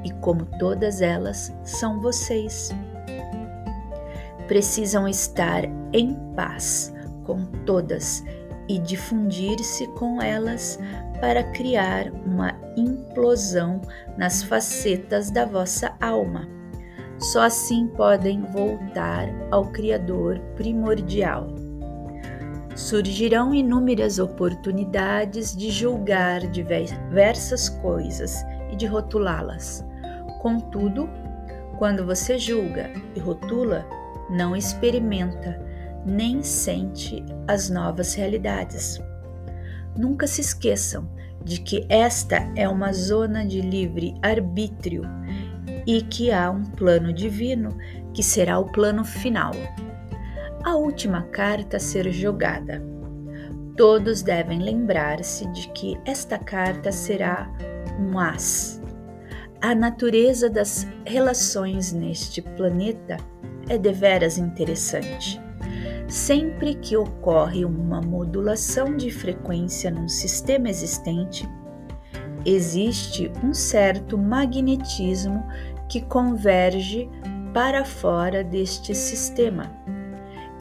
e 0.03 0.11
como 0.21 0.45
todas 0.59 1.01
elas 1.01 1.53
são 1.63 1.99
vocês. 1.99 2.71
Precisam 4.47 5.07
estar 5.07 5.63
em 5.91 6.15
paz 6.35 6.93
com 7.23 7.45
todas 7.65 8.23
e 8.67 8.79
difundir-se 8.79 9.87
com 9.89 10.21
elas 10.21 10.79
para 11.19 11.43
criar 11.51 12.11
uma 12.25 12.53
implosão 12.77 13.81
nas 14.17 14.43
facetas 14.43 15.31
da 15.31 15.45
vossa 15.45 15.95
alma. 15.99 16.54
Só 17.17 17.43
assim 17.43 17.87
podem 17.87 18.41
voltar 18.41 19.29
ao 19.49 19.65
Criador 19.71 20.39
primordial. 20.55 21.47
Surgirão 22.75 23.53
inúmeras 23.53 24.19
oportunidades 24.19 25.55
de 25.55 25.71
julgar 25.71 26.41
diversas 26.47 27.69
coisas 27.69 28.43
e 28.69 28.75
de 28.75 28.85
rotulá-las. 28.85 29.83
Contudo, 30.41 31.09
quando 31.77 32.05
você 32.05 32.37
julga 32.37 32.91
e 33.15 33.19
rotula, 33.19 33.85
não 34.29 34.55
experimenta 34.55 35.57
nem 36.05 36.43
sente 36.43 37.25
as 37.47 37.69
novas 37.69 38.13
realidades. 38.13 38.99
Nunca 39.97 40.27
se 40.27 40.41
esqueçam 40.41 41.09
de 41.43 41.61
que 41.61 41.85
esta 41.89 42.51
é 42.55 42.67
uma 42.67 42.91
zona 42.91 43.45
de 43.45 43.61
livre 43.61 44.15
arbítrio 44.21 45.03
e 45.85 46.01
que 46.01 46.31
há 46.31 46.49
um 46.49 46.63
plano 46.63 47.13
divino 47.13 47.77
que 48.13 48.23
será 48.23 48.57
o 48.59 48.71
plano 48.71 49.03
final. 49.03 49.51
A 50.63 50.75
última 50.75 51.21
carta 51.23 51.77
a 51.77 51.79
ser 51.79 52.11
jogada. 52.11 52.83
Todos 53.77 54.21
devem 54.21 54.59
lembrar-se 54.59 55.45
de 55.51 55.67
que 55.69 55.99
esta 56.05 56.39
carta 56.39 56.91
será 56.91 57.51
um 57.99 58.17
as. 58.17 58.81
A 59.61 59.75
natureza 59.75 60.49
das 60.49 60.87
relações 61.05 61.91
neste 61.91 62.41
planeta 62.41 63.17
é 63.67 63.77
deveras 63.77 64.37
interessante. 64.37 65.41
Sempre 66.07 66.75
que 66.75 66.95
ocorre 66.95 67.65
uma 67.65 67.99
modulação 67.99 68.95
de 68.95 69.09
frequência 69.09 69.89
num 69.89 70.07
sistema 70.07 70.69
existente, 70.69 71.49
existe 72.45 73.31
um 73.43 73.53
certo 73.53 74.17
magnetismo 74.17 75.43
que 75.87 76.01
converge 76.01 77.09
para 77.53 77.85
fora 77.85 78.43
deste 78.43 78.93
sistema. 78.93 79.71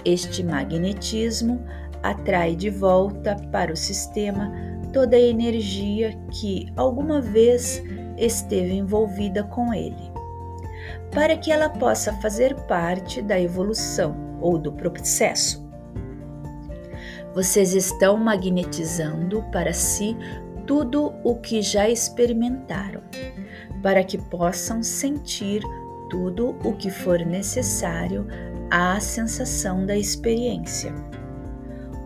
Este 0.04 0.44
magnetismo 0.44 1.64
atrai 2.02 2.54
de 2.54 2.70
volta 2.70 3.36
para 3.50 3.72
o 3.72 3.76
sistema 3.76 4.52
toda 4.92 5.16
a 5.16 5.20
energia 5.20 6.16
que 6.30 6.72
alguma 6.76 7.20
vez 7.20 7.82
esteve 8.16 8.74
envolvida 8.74 9.42
com 9.42 9.74
ele, 9.74 10.12
para 11.10 11.36
que 11.36 11.50
ela 11.50 11.68
possa 11.68 12.12
fazer 12.20 12.54
parte 12.66 13.20
da 13.20 13.40
evolução 13.40 14.38
ou 14.40 14.58
do 14.58 14.70
processo. 14.72 15.64
Vocês 17.34 17.74
estão 17.74 18.16
magnetizando 18.16 19.42
para 19.50 19.72
si 19.72 20.16
tudo 20.66 21.12
o 21.24 21.34
que 21.34 21.60
já 21.60 21.88
experimentaram, 21.88 23.02
para 23.84 24.02
que 24.02 24.16
possam 24.16 24.82
sentir 24.82 25.62
tudo 26.08 26.56
o 26.64 26.72
que 26.72 26.88
for 26.90 27.18
necessário 27.18 28.26
à 28.70 28.98
sensação 28.98 29.84
da 29.84 29.94
experiência. 29.94 30.94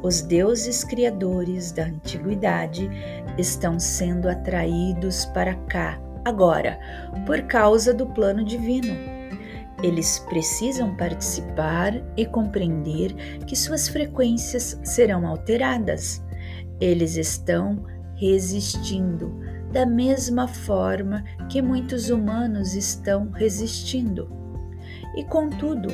Os 0.02 0.20
deuses 0.20 0.82
criadores 0.82 1.70
da 1.70 1.84
antiguidade 1.84 2.90
estão 3.38 3.78
sendo 3.78 4.28
atraídos 4.28 5.24
para 5.26 5.54
cá 5.54 6.00
agora 6.24 6.80
por 7.24 7.42
causa 7.42 7.94
do 7.94 8.06
plano 8.06 8.44
divino. 8.44 8.94
Eles 9.80 10.18
precisam 10.28 10.96
participar 10.96 11.92
e 12.16 12.26
compreender 12.26 13.14
que 13.46 13.54
suas 13.54 13.88
frequências 13.88 14.80
serão 14.82 15.24
alteradas. 15.24 16.24
Eles 16.80 17.16
estão 17.16 17.84
resistindo 18.16 19.47
da 19.72 19.84
mesma 19.84 20.48
forma 20.48 21.24
que 21.48 21.60
muitos 21.60 22.10
humanos 22.10 22.74
estão 22.74 23.30
resistindo. 23.30 24.28
E 25.16 25.24
contudo, 25.24 25.88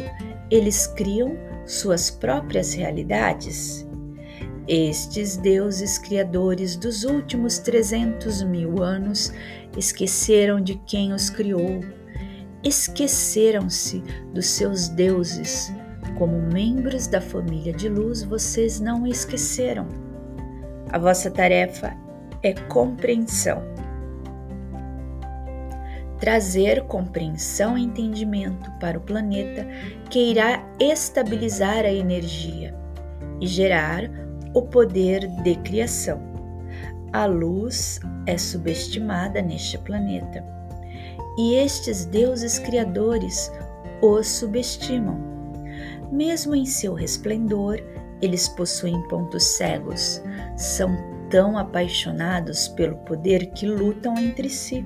eles 0.51 0.87
criam 0.87 1.37
suas 1.67 2.11
próprias 2.11 2.75
realidades. 2.75 3.87
Estes 4.67 5.37
deuses 5.37 5.99
criadores 5.99 6.77
dos 6.77 7.05
últimos 7.05 7.59
300 7.59 8.43
mil 8.43 8.83
anos 8.83 9.33
esqueceram 9.77 10.61
de 10.61 10.77
quem 10.87 11.13
os 11.13 11.29
criou, 11.29 11.81
esqueceram-se 12.63 14.03
dos 14.33 14.47
seus 14.47 14.89
deuses. 14.89 15.73
Como 16.17 16.41
membros 16.41 17.07
da 17.07 17.21
família 17.21 17.73
de 17.73 17.89
luz, 17.89 18.23
vocês 18.23 18.81
não 18.81 19.07
esqueceram. 19.07 19.89
A 20.91 20.99
vossa 20.99 21.31
tarefa 21.31 22.04
é 22.45 22.53
compreensão. 22.69 23.63
Trazer 26.21 26.85
compreensão 26.85 27.77
e 27.77 27.83
entendimento 27.83 28.71
para 28.79 28.99
o 28.99 29.01
planeta 29.01 29.67
que 30.11 30.31
irá 30.31 30.63
estabilizar 30.79 31.85
a 31.85 31.93
energia 31.93 32.75
e 33.41 33.47
gerar 33.47 34.03
o 34.55 34.63
poder 34.63 35.27
de 35.43 35.57
criação. 35.57 36.21
A 37.13 37.25
luz 37.25 37.99
é 38.27 38.37
subestimada 38.37 39.41
neste 39.41 39.79
planeta 39.79 40.45
e 41.39 41.55
estes 41.55 42.05
deuses 42.05 42.59
criadores 42.59 43.51
os 44.03 44.29
subestimam. 44.29 45.19
Mesmo 46.13 46.55
em 46.55 46.67
seu 46.67 46.93
resplendor, 46.95 47.81
eles 48.21 48.49
possuem 48.49 49.01
pontos 49.09 49.43
cegos, 49.43 50.23
são 50.57 51.14
tão 51.31 51.59
apaixonados 51.59 52.69
pelo 52.69 52.97
poder 52.99 53.47
que 53.53 53.67
lutam 53.67 54.17
entre 54.19 54.49
si. 54.49 54.85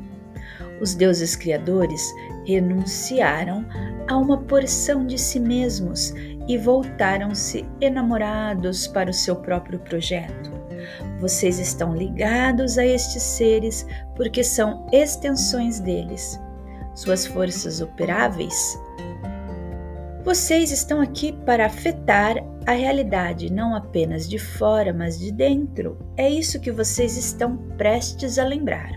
Os 0.81 0.95
deuses 0.95 1.35
criadores 1.35 2.03
renunciaram 2.47 3.65
a 4.09 4.17
uma 4.17 4.39
porção 4.39 5.07
de 5.07 5.19
si 5.19 5.41
mesmos 5.41 6.15
e 6.47 6.57
voltaram-se 6.57 7.65
enamorados 7.81 8.87
para 8.87 9.11
o 9.11 9.15
seu 9.15 9.37
próprio 9.37 9.79
projeto. 9.81 10.51
Vocês 11.21 11.59
estão 11.59 11.95
ligados 11.95 12.79
a 12.79 12.87
estes 12.87 13.23
seres 13.23 13.87
porque 14.15 14.43
são 14.43 14.87
extensões 14.93 15.81
deles. 15.81 16.41
Suas 16.95 17.27
forças 17.27 17.81
operáveis 17.81 18.79
vocês 20.29 20.71
estão 20.71 21.01
aqui 21.01 21.33
para 21.47 21.65
afetar 21.65 22.37
a 22.67 22.73
realidade, 22.73 23.51
não 23.51 23.75
apenas 23.75 24.29
de 24.29 24.39
fora, 24.39 24.93
mas 24.93 25.19
de 25.19 25.33
dentro. 25.33 25.97
É 26.19 26.29
isso 26.29 26.61
que 26.61 26.71
vocês 26.71 27.17
estão 27.17 27.57
prestes 27.79 28.39
a 28.39 28.45
lembrar. 28.45 28.93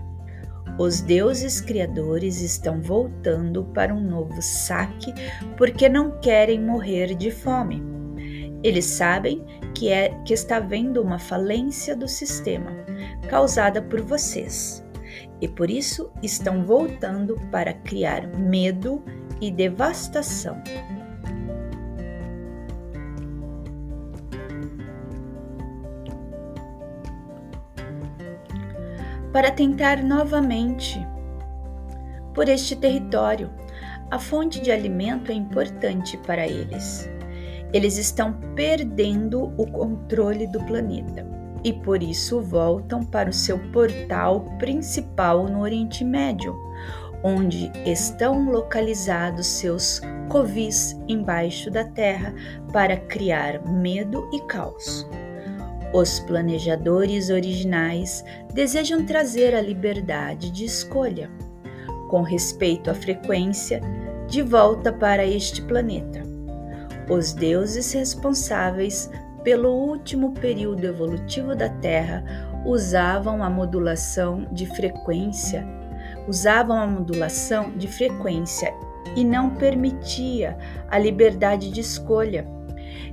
Os 0.78 1.00
deuses 1.00 1.58
criadores 1.58 2.42
estão 2.42 2.82
voltando 2.82 3.64
para 3.72 3.94
um 3.94 4.02
novo 4.02 4.42
saque 4.42 5.10
porque 5.56 5.88
não 5.88 6.20
querem 6.20 6.60
morrer 6.60 7.14
de 7.14 7.30
fome. 7.30 7.82
Eles 8.62 8.84
sabem 8.84 9.42
que, 9.74 9.88
é, 9.88 10.10
que 10.26 10.34
está 10.34 10.58
havendo 10.58 11.00
uma 11.00 11.18
falência 11.18 11.96
do 11.96 12.06
sistema 12.06 12.72
causada 13.30 13.80
por 13.80 14.02
vocês 14.02 14.84
e 15.40 15.48
por 15.48 15.70
isso 15.70 16.12
estão 16.22 16.62
voltando 16.62 17.40
para 17.50 17.72
criar 17.72 18.28
medo 18.36 19.02
e 19.40 19.50
devastação. 19.50 20.62
Para 29.32 29.50
tentar 29.50 30.02
novamente 30.02 31.04
por 32.34 32.48
este 32.48 32.76
território. 32.76 33.50
A 34.10 34.18
fonte 34.18 34.60
de 34.60 34.70
alimento 34.70 35.32
é 35.32 35.34
importante 35.34 36.18
para 36.18 36.46
eles. 36.46 37.08
Eles 37.72 37.96
estão 37.96 38.34
perdendo 38.54 39.54
o 39.56 39.66
controle 39.66 40.46
do 40.46 40.62
planeta 40.64 41.26
e 41.64 41.72
por 41.72 42.02
isso 42.02 42.42
voltam 42.42 43.02
para 43.04 43.30
o 43.30 43.32
seu 43.32 43.58
portal 43.70 44.42
principal 44.58 45.44
no 45.48 45.60
Oriente 45.60 46.04
Médio, 46.04 46.54
onde 47.22 47.70
estão 47.86 48.50
localizados 48.50 49.46
seus 49.46 50.00
covis 50.28 50.98
embaixo 51.08 51.70
da 51.70 51.84
terra 51.84 52.34
para 52.72 52.96
criar 52.96 53.66
medo 53.66 54.28
e 54.32 54.40
caos. 54.42 55.06
Os 55.92 56.18
planejadores 56.20 57.28
originais 57.28 58.24
desejam 58.54 59.04
trazer 59.04 59.54
a 59.54 59.60
liberdade 59.60 60.50
de 60.50 60.64
escolha, 60.64 61.30
com 62.08 62.22
respeito 62.22 62.90
à 62.90 62.94
frequência, 62.94 63.80
de 64.26 64.40
volta 64.40 64.90
para 64.90 65.26
este 65.26 65.60
planeta. 65.60 66.22
Os 67.10 67.34
deuses 67.34 67.92
responsáveis 67.92 69.10
pelo 69.44 69.68
último 69.70 70.32
período 70.32 70.86
evolutivo 70.86 71.54
da 71.54 71.68
Terra 71.68 72.24
usavam 72.64 73.42
a 73.42 73.50
modulação 73.50 74.46
de 74.50 74.64
frequência, 74.64 75.66
usavam 76.26 76.78
a 76.78 76.86
modulação 76.86 77.70
de 77.76 77.86
frequência 77.86 78.72
e 79.14 79.22
não 79.24 79.50
permitia 79.50 80.56
a 80.88 80.98
liberdade 80.98 81.70
de 81.70 81.80
escolha 81.80 82.46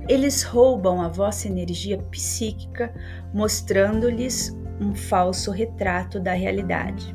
eles 0.08 0.42
roubam 0.42 1.00
a 1.00 1.08
vossa 1.08 1.48
energia 1.48 1.98
psíquica, 2.10 2.92
mostrando-lhes 3.32 4.56
um 4.80 4.94
falso 4.94 5.50
retrato 5.50 6.18
da 6.18 6.32
realidade. 6.32 7.14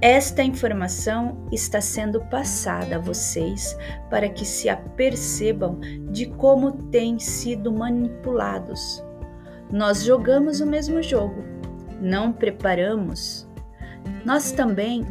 Esta 0.00 0.42
informação 0.42 1.46
está 1.50 1.80
sendo 1.80 2.20
passada 2.26 2.96
a 2.96 2.98
vocês 2.98 3.76
para 4.10 4.28
que 4.28 4.44
se 4.44 4.68
apercebam 4.68 5.80
de 6.10 6.26
como 6.26 6.72
têm 6.90 7.18
sido 7.18 7.72
manipulados. 7.72 9.02
Nós 9.70 10.02
jogamos 10.02 10.60
o 10.60 10.66
mesmo 10.66 11.02
jogo, 11.02 11.42
não 12.00 12.32
preparamos. 12.32 13.48
Nós 14.24 14.52
também 14.52 15.06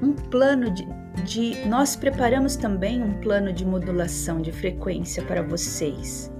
um 0.00 0.12
plano 0.12 0.70
de 0.70 0.86
de 1.24 1.66
nós 1.66 1.96
preparamos 1.96 2.56
também 2.56 3.02
um 3.02 3.14
plano 3.14 3.52
de 3.52 3.64
modulação 3.64 4.40
de 4.40 4.52
frequência 4.52 5.22
para 5.22 5.42
vocês. 5.42 6.30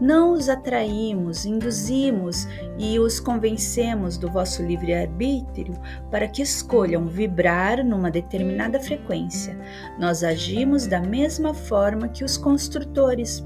Não 0.00 0.32
os 0.32 0.48
atraímos, 0.48 1.44
induzimos 1.44 2.48
e 2.76 2.98
os 2.98 3.20
convencemos 3.20 4.18
do 4.18 4.28
vosso 4.28 4.62
livre-arbítrio 4.62 5.74
para 6.10 6.26
que 6.26 6.42
escolham 6.42 7.06
vibrar 7.06 7.84
numa 7.84 8.10
determinada 8.10 8.80
frequência. 8.80 9.56
Nós 10.00 10.24
agimos 10.24 10.86
da 10.86 11.00
mesma 11.00 11.54
forma 11.54 12.08
que 12.08 12.24
os 12.24 12.36
construtores. 12.36 13.44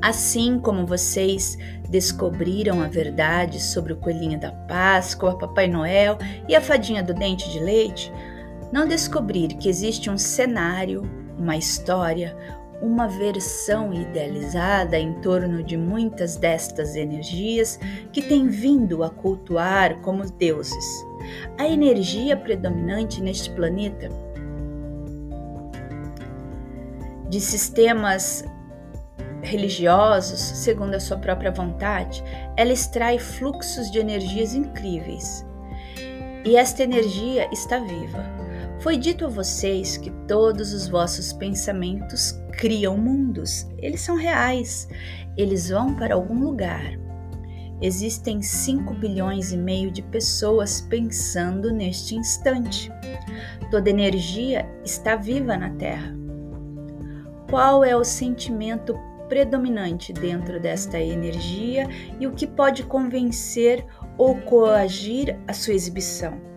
Assim 0.00 0.58
como 0.58 0.86
vocês 0.86 1.58
descobriram 1.88 2.80
a 2.80 2.86
verdade 2.86 3.60
sobre 3.60 3.92
o 3.92 3.96
coelhinho 3.96 4.38
da 4.38 4.52
Páscoa, 4.52 5.36
Papai 5.36 5.68
Noel 5.68 6.16
e 6.48 6.54
a 6.54 6.60
fadinha 6.60 7.02
do 7.02 7.12
dente 7.12 7.50
de 7.50 7.58
leite, 7.58 8.12
não 8.72 8.88
descobrir 8.88 9.48
que 9.48 9.68
existe 9.68 10.08
um 10.08 10.16
cenário, 10.16 11.02
uma 11.38 11.56
história, 11.56 12.34
uma 12.80 13.06
versão 13.06 13.92
idealizada 13.92 14.98
em 14.98 15.12
torno 15.20 15.62
de 15.62 15.76
muitas 15.76 16.36
destas 16.36 16.96
energias 16.96 17.78
que 18.12 18.22
têm 18.22 18.48
vindo 18.48 19.04
a 19.04 19.10
cultuar 19.10 20.00
como 20.00 20.24
deuses. 20.32 21.04
A 21.58 21.68
energia 21.68 22.36
predominante 22.36 23.22
neste 23.22 23.50
planeta 23.50 24.08
de 27.28 27.40
sistemas 27.40 28.44
religiosos, 29.42 30.40
segundo 30.40 30.94
a 30.94 31.00
sua 31.00 31.18
própria 31.18 31.50
vontade, 31.50 32.22
ela 32.56 32.72
extrai 32.72 33.18
fluxos 33.18 33.90
de 33.90 33.98
energias 33.98 34.54
incríveis. 34.54 35.46
E 36.44 36.56
esta 36.56 36.82
energia 36.82 37.48
está 37.52 37.78
viva. 37.78 38.41
Foi 38.82 38.96
dito 38.96 39.26
a 39.26 39.28
vocês 39.28 39.96
que 39.96 40.10
todos 40.26 40.72
os 40.72 40.88
vossos 40.88 41.32
pensamentos 41.32 42.32
criam 42.58 42.98
mundos. 42.98 43.64
Eles 43.78 44.00
são 44.00 44.16
reais. 44.16 44.88
Eles 45.36 45.70
vão 45.70 45.94
para 45.94 46.14
algum 46.14 46.42
lugar. 46.42 46.98
Existem 47.80 48.42
5 48.42 48.92
bilhões 48.94 49.52
e 49.52 49.56
meio 49.56 49.88
de 49.92 50.02
pessoas 50.02 50.80
pensando 50.80 51.72
neste 51.72 52.16
instante. 52.16 52.90
Toda 53.70 53.88
energia 53.88 54.68
está 54.84 55.14
viva 55.14 55.56
na 55.56 55.70
Terra. 55.70 56.12
Qual 57.48 57.84
é 57.84 57.94
o 57.94 58.02
sentimento 58.02 58.98
predominante 59.28 60.12
dentro 60.12 60.58
desta 60.58 61.00
energia 61.00 61.86
e 62.18 62.26
o 62.26 62.32
que 62.32 62.48
pode 62.48 62.82
convencer 62.82 63.86
ou 64.18 64.34
coagir 64.42 65.38
a 65.46 65.52
sua 65.52 65.72
exibição. 65.72 66.51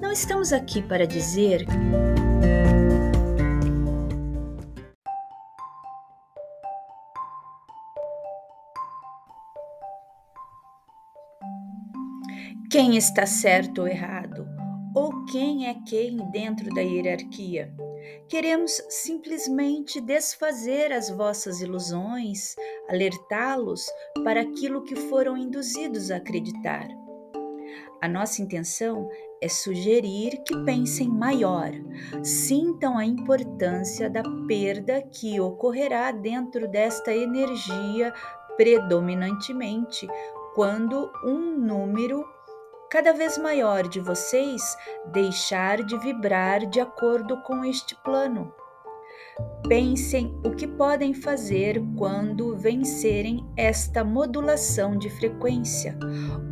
Não 0.00 0.12
estamos 0.12 0.50
aqui 0.52 0.82
para 0.82 1.06
dizer 1.06 1.66
quem 12.70 12.96
está 12.96 13.26
certo 13.26 13.82
ou 13.82 13.88
errado, 13.88 14.48
ou 14.94 15.24
quem 15.26 15.68
é 15.68 15.74
quem 15.86 16.16
dentro 16.30 16.72
da 16.74 16.80
hierarquia. 16.80 17.70
Queremos 18.26 18.72
simplesmente 18.88 20.00
desfazer 20.00 20.92
as 20.92 21.10
vossas 21.10 21.60
ilusões, 21.60 22.56
alertá-los 22.88 23.84
para 24.24 24.40
aquilo 24.40 24.82
que 24.82 24.96
foram 24.96 25.36
induzidos 25.36 26.10
a 26.10 26.16
acreditar. 26.16 26.88
A 28.00 28.08
nossa 28.08 28.40
intenção 28.40 29.10
é 29.40 29.48
sugerir 29.48 30.42
que 30.44 30.56
pensem 30.64 31.08
maior, 31.08 31.70
sintam 32.22 32.98
a 32.98 33.04
importância 33.04 34.10
da 34.10 34.22
perda 34.46 35.02
que 35.02 35.40
ocorrerá 35.40 36.12
dentro 36.12 36.68
desta 36.68 37.12
energia 37.14 38.12
predominantemente 38.56 40.06
quando 40.54 41.10
um 41.24 41.56
número 41.56 42.24
cada 42.90 43.12
vez 43.12 43.38
maior 43.38 43.88
de 43.88 44.00
vocês 44.00 44.76
deixar 45.06 45.82
de 45.82 45.96
vibrar 45.98 46.66
de 46.66 46.80
acordo 46.80 47.40
com 47.42 47.64
este 47.64 47.94
plano. 48.02 48.52
Pensem 49.68 50.34
o 50.44 50.50
que 50.50 50.66
podem 50.66 51.14
fazer 51.14 51.80
quando 51.96 52.56
vencerem 52.56 53.46
esta 53.56 54.02
modulação 54.02 54.98
de 54.98 55.08
frequência 55.08 55.96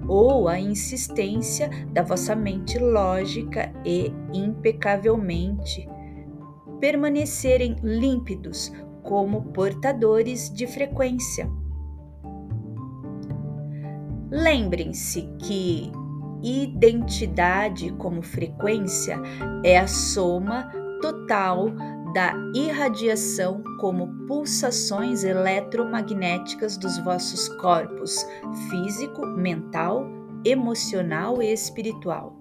ou 0.06 0.48
a 0.48 0.58
insistência 0.60 1.68
da 1.92 2.02
vossa 2.02 2.36
mente 2.36 2.78
lógica 2.78 3.72
e 3.84 4.12
impecavelmente 4.32 5.88
permanecerem 6.80 7.76
límpidos 7.82 8.72
como 9.02 9.42
portadores 9.52 10.52
de 10.52 10.66
frequência. 10.66 11.50
Lembrem-se 14.30 15.22
que 15.40 15.90
identidade 16.42 17.90
como 17.92 18.22
frequência 18.22 19.20
é 19.64 19.78
a 19.78 19.86
soma 19.86 20.70
total 21.00 21.66
da 22.18 22.32
irradiação 22.52 23.62
como 23.78 24.08
pulsações 24.26 25.22
eletromagnéticas 25.22 26.76
dos 26.76 26.98
vossos 26.98 27.48
corpos 27.60 28.26
físico, 28.68 29.24
mental, 29.24 30.04
emocional 30.44 31.40
e 31.40 31.52
espiritual. 31.52 32.36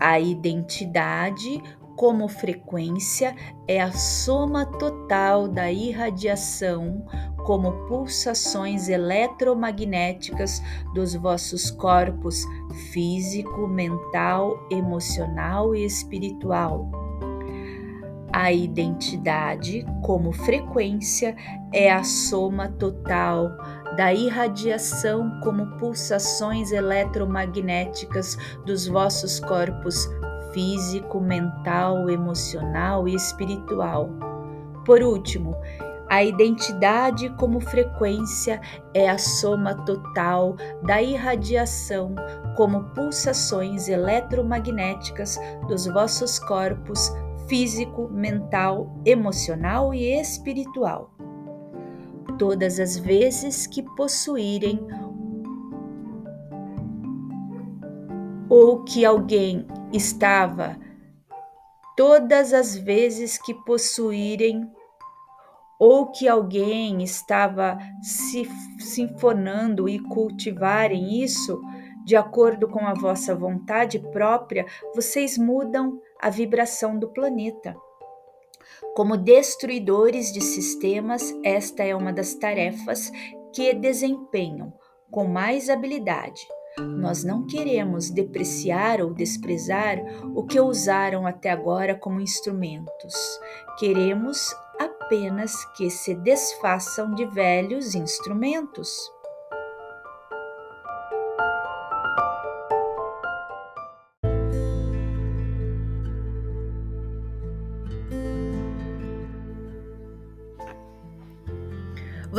A 0.00 0.18
identidade 0.18 1.62
como 1.96 2.28
frequência 2.28 3.36
é 3.68 3.78
a 3.78 3.92
soma 3.92 4.64
total 4.64 5.46
da 5.46 5.70
irradiação 5.70 7.04
como 7.44 7.86
pulsações 7.88 8.88
eletromagnéticas 8.88 10.62
dos 10.94 11.14
vossos 11.14 11.70
corpos 11.70 12.46
físico, 12.90 13.68
mental, 13.68 14.66
emocional 14.70 15.76
e 15.76 15.84
espiritual. 15.84 16.90
A 18.32 18.52
identidade, 18.52 19.84
como 20.02 20.32
frequência, 20.32 21.36
é 21.72 21.90
a 21.90 22.04
soma 22.04 22.68
total 22.68 23.50
da 23.96 24.14
irradiação 24.14 25.40
como 25.42 25.66
pulsações 25.78 26.70
eletromagnéticas 26.70 28.36
dos 28.64 28.86
vossos 28.86 29.40
corpos 29.40 30.08
físico, 30.52 31.20
mental, 31.20 32.08
emocional 32.08 33.08
e 33.08 33.14
espiritual. 33.14 34.08
Por 34.84 35.02
último, 35.02 35.56
a 36.08 36.24
identidade 36.24 37.30
como 37.30 37.60
frequência 37.60 38.60
é 38.94 39.08
a 39.08 39.18
soma 39.18 39.74
total 39.84 40.56
da 40.82 41.02
irradiação 41.02 42.14
como 42.56 42.84
pulsações 42.94 43.88
eletromagnéticas 43.88 45.38
dos 45.68 45.86
vossos 45.86 46.38
corpos 46.38 47.12
físico, 47.50 48.08
mental, 48.08 49.02
emocional 49.04 49.92
e 49.92 50.04
espiritual. 50.20 51.12
Todas 52.38 52.78
as 52.78 52.96
vezes 52.96 53.66
que 53.66 53.82
possuírem 53.82 54.80
ou 58.48 58.84
que 58.84 59.04
alguém 59.04 59.66
estava, 59.92 60.78
todas 61.96 62.52
as 62.52 62.76
vezes 62.76 63.36
que 63.36 63.52
possuírem 63.64 64.70
ou 65.78 66.06
que 66.06 66.28
alguém 66.28 67.02
estava 67.02 67.76
se 68.00 68.48
sinfonando 68.78 69.88
e 69.88 69.98
cultivarem 69.98 71.20
isso 71.20 71.60
de 72.04 72.14
acordo 72.14 72.68
com 72.68 72.86
a 72.86 72.94
vossa 72.94 73.34
vontade 73.34 73.98
própria, 73.98 74.66
vocês 74.94 75.36
mudam 75.36 76.00
a 76.20 76.30
vibração 76.30 76.98
do 76.98 77.08
planeta. 77.08 77.74
Como 78.94 79.16
destruidores 79.16 80.32
de 80.32 80.40
sistemas, 80.40 81.34
esta 81.44 81.82
é 81.82 81.94
uma 81.94 82.12
das 82.12 82.34
tarefas 82.34 83.10
que 83.52 83.72
desempenham 83.74 84.72
com 85.10 85.26
mais 85.26 85.68
habilidade. 85.68 86.40
Nós 86.78 87.24
não 87.24 87.46
queremos 87.46 88.10
depreciar 88.10 89.00
ou 89.00 89.12
desprezar 89.12 89.98
o 90.34 90.44
que 90.44 90.60
usaram 90.60 91.26
até 91.26 91.50
agora 91.50 91.94
como 91.94 92.20
instrumentos. 92.20 93.14
Queremos 93.78 94.54
apenas 94.78 95.64
que 95.76 95.90
se 95.90 96.14
desfaçam 96.14 97.14
de 97.14 97.26
velhos 97.26 97.94
instrumentos. 97.94 99.10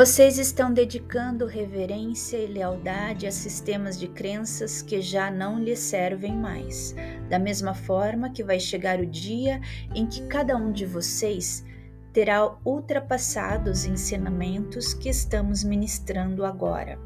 Vocês 0.04 0.40
estão 0.40 0.74
dedicando 0.74 1.46
reverência 1.46 2.36
e 2.36 2.48
lealdade 2.48 3.28
a 3.28 3.32
sistemas 3.32 4.00
de 4.00 4.08
crenças 4.08 4.82
que 4.82 5.00
já 5.00 5.30
não 5.30 5.60
lhes 5.60 5.78
servem 5.78 6.36
mais. 6.36 6.96
Da 7.30 7.38
mesma 7.38 7.76
forma 7.76 8.32
que 8.32 8.44
vai 8.44 8.60
chegar 8.60 9.00
o 9.00 9.06
dia 9.06 9.62
em 9.94 10.08
que 10.08 10.26
cada 10.26 10.58
um 10.58 10.72
de 10.72 10.88
vocês 10.88 11.64
terá 12.12 12.52
ultrapassado 12.66 13.70
os 13.70 13.86
ensinamentos 13.86 14.92
que 14.96 15.08
estamos 15.08 15.64
ministrando 15.64 16.44
agora. 16.46 16.98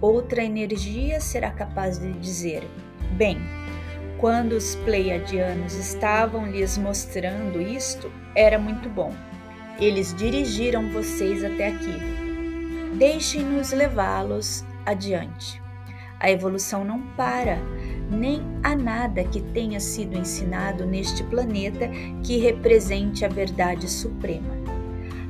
Outra 0.00 0.44
energia 0.44 1.20
será 1.20 1.50
capaz 1.50 1.98
de 1.98 2.12
dizer: 2.12 2.62
bem, 3.16 3.38
quando 4.20 4.52
os 4.52 4.76
pleiadianos 4.76 5.74
estavam 5.74 6.46
lhes 6.46 6.78
mostrando 6.78 7.60
isto, 7.60 8.08
era 8.36 8.56
muito 8.56 8.88
bom. 8.88 9.12
Eles 9.80 10.12
dirigiram 10.12 10.90
vocês 10.90 11.42
até 11.42 11.68
aqui. 11.68 11.94
Deixem-nos 12.98 13.72
levá-los 13.72 14.62
adiante. 14.84 15.62
A 16.18 16.30
evolução 16.30 16.84
não 16.84 17.00
para, 17.16 17.58
nem 18.10 18.42
há 18.62 18.76
nada 18.76 19.24
que 19.24 19.40
tenha 19.40 19.80
sido 19.80 20.18
ensinado 20.18 20.84
neste 20.84 21.24
planeta 21.24 21.88
que 22.22 22.36
represente 22.36 23.24
a 23.24 23.28
verdade 23.28 23.88
suprema. 23.88 24.60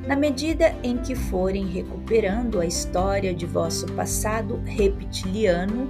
Na 0.05 0.17
medida 0.17 0.75
em 0.83 0.97
que 0.97 1.15
forem 1.15 1.67
recuperando 1.67 2.59
a 2.59 2.65
história 2.65 3.33
de 3.33 3.45
vosso 3.45 3.85
passado 3.93 4.61
reptiliano, 4.65 5.89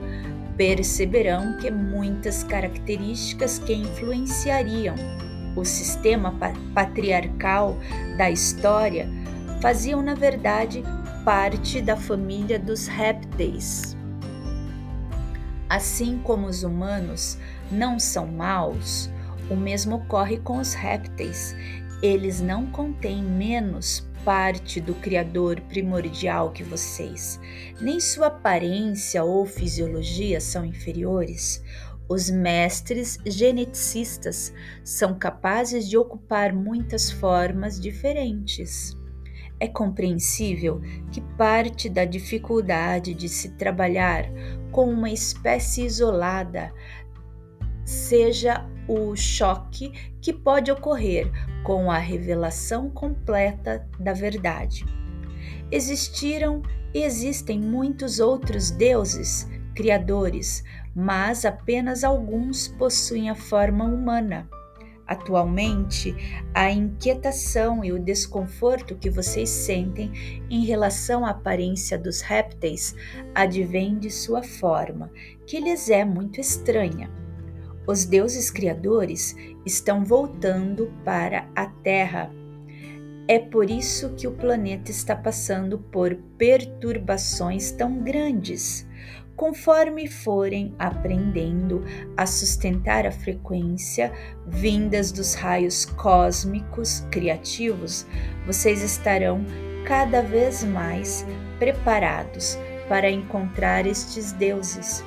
perceberão 0.56 1.58
que 1.58 1.72
muitas 1.72 2.44
características 2.44 3.58
que 3.58 3.74
influenciariam 3.74 4.94
o 5.56 5.66
sistema 5.66 6.34
patriarcal 6.74 7.78
da 8.18 8.30
história 8.30 9.08
faziam, 9.62 10.02
na 10.02 10.16
verdade, 10.16 10.84
parte 11.24 11.82
da 11.82 11.96
família 11.96 12.58
dos 12.58 12.88
répteis. 12.88 13.96
Assim 15.70 16.20
como 16.24 16.48
os 16.48 16.64
humanos 16.64 17.38
não 17.72 18.00
são 18.00 18.28
maus, 18.28 19.10
o 19.50 19.56
mesmo 19.56 19.98
ocorre 19.98 20.38
com 20.38 20.58
os 20.58 20.74
répteis. 20.74 21.56
Eles 22.02 22.42
não 22.42 22.66
contêm 22.66 23.24
menos 23.24 24.10
parte 24.26 24.80
do 24.80 24.94
Criador 24.96 25.60
primordial 25.62 26.52
que 26.52 26.64
vocês, 26.64 27.40
nem 27.80 28.00
sua 28.00 28.28
aparência 28.28 29.24
ou 29.24 29.46
fisiologia 29.46 30.40
são 30.40 30.64
inferiores. 30.66 31.64
Os 32.12 32.30
mestres 32.30 33.18
geneticistas 33.26 34.54
são 34.84 35.18
capazes 35.18 35.88
de 35.88 35.98
ocupar 35.98 36.52
muitas 36.52 37.10
formas 37.10 37.80
diferentes. 37.80 38.98
É 39.58 39.66
compreensível 39.66 40.82
que 41.10 41.22
parte 41.38 41.88
da 41.88 42.04
dificuldade 42.04 43.14
de 43.14 43.30
se 43.30 43.52
trabalhar 43.52 44.26
com 44.74 44.90
uma 44.92 45.10
espécie 45.10 45.86
isolada 45.86 46.74
seja 47.86 48.70
o 48.90 49.16
choque 49.16 49.94
que 50.22 50.34
pode 50.34 50.70
ocorrer 50.70 51.32
com 51.64 51.90
a 51.90 51.98
revelação 51.98 52.90
completa 52.90 53.88
da 53.98 54.12
verdade. 54.12 54.84
Existiram 55.72 56.62
e 56.94 57.04
existem 57.04 57.58
muitos 57.58 58.20
outros 58.20 58.70
deuses, 58.70 59.48
criadores, 59.74 60.62
mas 60.96 61.46
apenas 61.46 62.04
alguns 62.04 62.68
possuem 62.68 63.30
a 63.30 63.36
forma 63.36 63.86
humana. 63.86 64.50
Atualmente, 65.12 66.16
a 66.54 66.72
inquietação 66.72 67.84
e 67.84 67.92
o 67.92 68.00
desconforto 68.00 68.96
que 68.96 69.10
vocês 69.10 69.50
sentem 69.50 70.10
em 70.50 70.64
relação 70.64 71.26
à 71.26 71.32
aparência 71.32 71.98
dos 71.98 72.22
répteis 72.22 72.96
advém 73.36 74.00
de 74.00 74.10
sua 74.10 74.42
forma, 74.42 75.12
que 75.46 75.60
lhes 75.60 75.90
é 75.90 76.06
muito 76.06 76.40
estranha. 76.40 77.12
Os 77.86 78.06
deuses 78.06 78.50
criadores 78.50 79.36
estão 79.66 80.06
voltando 80.06 80.94
para 81.04 81.50
a 81.56 81.66
Terra. 81.66 82.32
É 83.28 83.38
por 83.38 83.70
isso 83.70 84.12
que 84.12 84.28
o 84.28 84.32
planeta 84.32 84.92
está 84.92 85.16
passando 85.16 85.78
por 85.78 86.16
perturbações 86.38 87.72
tão 87.72 88.00
grandes 88.02 88.88
conforme 89.42 90.08
forem 90.08 90.72
aprendendo 90.78 91.84
a 92.16 92.28
sustentar 92.28 93.08
a 93.08 93.12
frequência 93.12 94.14
vindas 94.46 95.12
dos 95.12 95.34
raios 95.34 95.84
cósmicos 95.84 97.04
criativos, 97.10 98.06
vocês 98.46 98.84
estarão 98.84 99.44
cada 99.84 100.22
vez 100.22 100.64
mais 100.64 101.26
preparados 101.58 102.56
para 102.88 103.10
encontrar 103.10 103.88
estes 103.88 104.32
deuses. 104.34 105.04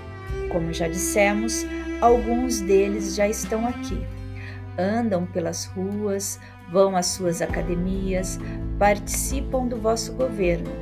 Como 0.51 0.73
já 0.73 0.89
dissemos, 0.89 1.65
alguns 2.01 2.61
deles 2.61 3.15
já 3.15 3.29
estão 3.29 3.65
aqui. 3.69 4.05
Andam 4.77 5.27
pelas 5.27 5.67
ruas, 5.67 6.41
vão 6.73 6.97
às 6.97 7.07
suas 7.07 7.41
academias, 7.41 8.41
participam 8.81 9.69
do 9.69 9.77
vosso 9.77 10.13
governo 10.15 10.73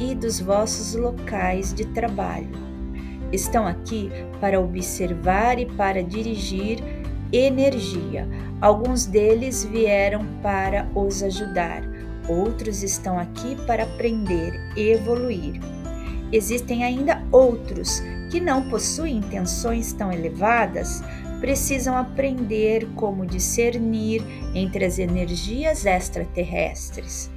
e 0.00 0.12
dos 0.12 0.40
vossos 0.40 0.96
locais 0.96 1.72
de 1.72 1.84
trabalho 1.92 2.65
estão 3.32 3.66
aqui 3.66 4.10
para 4.40 4.60
observar 4.60 5.58
e 5.58 5.66
para 5.66 6.02
dirigir 6.02 6.78
energia. 7.32 8.28
Alguns 8.60 9.06
deles 9.06 9.64
vieram 9.64 10.24
para 10.42 10.88
os 10.94 11.22
ajudar, 11.22 11.82
outros 12.28 12.82
estão 12.82 13.18
aqui 13.18 13.56
para 13.66 13.82
aprender 13.82 14.52
evoluir. 14.76 15.60
Existem 16.32 16.84
ainda 16.84 17.22
outros 17.30 18.02
que 18.30 18.40
não 18.40 18.68
possuem 18.68 19.18
intenções 19.18 19.92
tão 19.92 20.12
elevadas, 20.12 21.02
precisam 21.40 21.96
aprender 21.96 22.88
como 22.96 23.26
discernir 23.26 24.22
entre 24.54 24.84
as 24.84 24.98
energias 24.98 25.86
extraterrestres. 25.86 27.30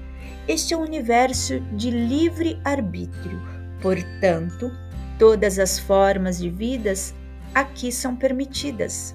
Este 0.47 0.73
é 0.73 0.77
um 0.77 0.81
universo 0.81 1.59
de 1.73 1.91
livre 1.91 2.59
arbítrio, 2.63 3.39
portanto, 3.81 4.71
Todas 5.19 5.59
as 5.59 5.77
formas 5.77 6.39
de 6.39 6.49
vidas 6.49 7.13
aqui 7.53 7.91
são 7.91 8.15
permitidas. 8.15 9.13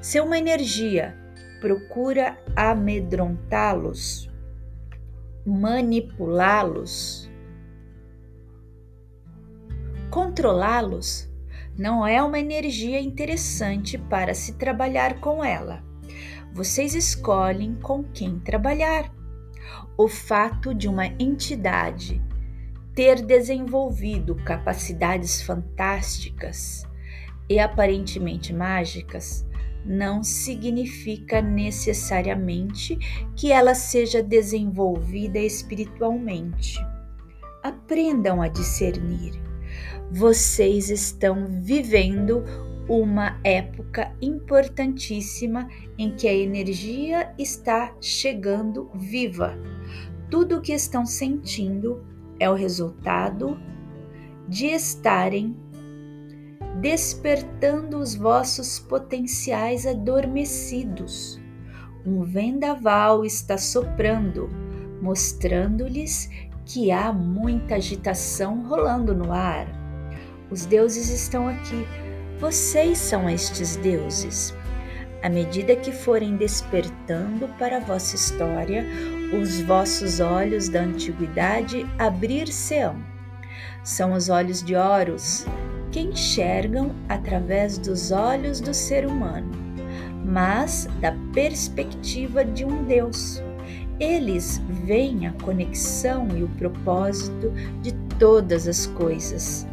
Se 0.00 0.20
uma 0.20 0.38
energia 0.38 1.18
procura 1.60 2.38
amedrontá-los, 2.54 4.30
manipulá-los, 5.44 7.28
controlá-los, 10.08 11.28
não 11.76 12.06
é 12.06 12.22
uma 12.22 12.38
energia 12.38 13.00
interessante 13.00 13.98
para 13.98 14.34
se 14.34 14.52
trabalhar 14.52 15.18
com 15.18 15.44
ela. 15.44 15.82
Vocês 16.52 16.94
escolhem 16.94 17.74
com 17.74 18.04
quem 18.04 18.38
trabalhar. 18.38 19.12
O 19.98 20.06
fato 20.06 20.72
de 20.72 20.86
uma 20.86 21.06
entidade 21.06 22.22
ter 23.00 23.22
desenvolvido 23.22 24.34
capacidades 24.34 25.40
fantásticas 25.40 26.86
e 27.48 27.58
aparentemente 27.58 28.52
mágicas 28.52 29.48
não 29.86 30.22
significa 30.22 31.40
necessariamente 31.40 32.98
que 33.34 33.50
ela 33.50 33.74
seja 33.74 34.22
desenvolvida 34.22 35.38
espiritualmente. 35.38 36.78
Aprendam 37.62 38.42
a 38.42 38.48
discernir. 38.48 39.32
Vocês 40.12 40.90
estão 40.90 41.46
vivendo 41.62 42.44
uma 42.86 43.40
época 43.42 44.14
importantíssima 44.20 45.66
em 45.96 46.14
que 46.14 46.28
a 46.28 46.34
energia 46.34 47.32
está 47.38 47.96
chegando 47.98 48.90
viva. 48.94 49.56
Tudo 50.28 50.58
o 50.58 50.60
que 50.60 50.74
estão 50.74 51.06
sentindo 51.06 52.09
é 52.40 52.50
o 52.50 52.54
resultado 52.54 53.60
de 54.48 54.66
estarem 54.66 55.54
despertando 56.80 57.98
os 57.98 58.14
vossos 58.14 58.80
potenciais 58.80 59.86
adormecidos. 59.86 61.38
Um 62.04 62.22
vendaval 62.22 63.24
está 63.24 63.58
soprando, 63.58 64.48
mostrando-lhes 65.02 66.30
que 66.64 66.90
há 66.90 67.12
muita 67.12 67.74
agitação 67.74 68.66
rolando 68.66 69.14
no 69.14 69.32
ar. 69.32 69.66
Os 70.50 70.64
deuses 70.64 71.10
estão 71.10 71.46
aqui. 71.46 71.86
Vocês 72.38 72.96
são 72.96 73.28
estes 73.28 73.76
deuses. 73.76 74.54
À 75.22 75.28
medida 75.28 75.76
que 75.76 75.92
forem 75.92 76.36
despertando 76.36 77.46
para 77.58 77.76
a 77.76 77.80
vossa 77.80 78.16
história, 78.16 78.86
os 79.38 79.60
vossos 79.60 80.18
olhos 80.18 80.68
da 80.70 80.80
antiguidade 80.80 81.86
abrir-se-ão. 81.98 82.96
São 83.84 84.14
os 84.14 84.30
olhos 84.30 84.62
de 84.62 84.74
Horus 84.74 85.44
que 85.92 86.00
enxergam 86.00 86.94
através 87.08 87.76
dos 87.76 88.12
olhos 88.12 88.60
do 88.60 88.72
ser 88.72 89.06
humano, 89.06 89.50
mas 90.24 90.88
da 91.00 91.12
perspectiva 91.34 92.44
de 92.44 92.64
um 92.64 92.84
Deus. 92.84 93.42
Eles 93.98 94.62
veem 94.84 95.26
a 95.26 95.32
conexão 95.32 96.28
e 96.34 96.42
o 96.42 96.48
propósito 96.48 97.52
de 97.82 97.92
todas 98.18 98.66
as 98.66 98.86
coisas, 98.86 99.66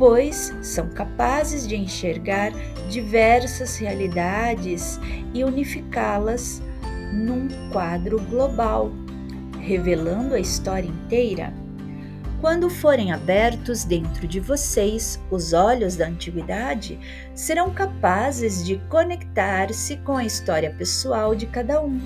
pois 0.00 0.56
são 0.62 0.88
capazes 0.88 1.68
de 1.68 1.76
enxergar 1.76 2.52
diversas 2.88 3.76
realidades 3.76 4.98
e 5.34 5.44
unificá-las 5.44 6.62
num 7.12 7.48
quadro 7.70 8.18
global, 8.22 8.90
revelando 9.60 10.34
a 10.34 10.40
história 10.40 10.88
inteira. 10.88 11.52
Quando 12.40 12.70
forem 12.70 13.12
abertos 13.12 13.84
dentro 13.84 14.26
de 14.26 14.40
vocês 14.40 15.20
os 15.30 15.52
olhos 15.52 15.96
da 15.96 16.06
antiguidade, 16.06 16.98
serão 17.34 17.70
capazes 17.70 18.64
de 18.64 18.78
conectar-se 18.88 19.98
com 19.98 20.16
a 20.16 20.24
história 20.24 20.70
pessoal 20.70 21.34
de 21.34 21.44
cada 21.44 21.82
um, 21.82 22.00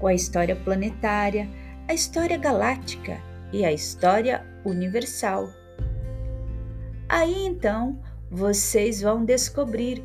com 0.00 0.08
a 0.08 0.14
história 0.14 0.56
planetária, 0.56 1.48
a 1.86 1.94
história 1.94 2.36
galáctica 2.36 3.18
e 3.52 3.64
a 3.64 3.70
história 3.70 4.44
universal. 4.64 5.59
Aí 7.10 7.44
então 7.44 8.00
vocês 8.30 9.00
vão 9.02 9.24
descobrir 9.24 10.00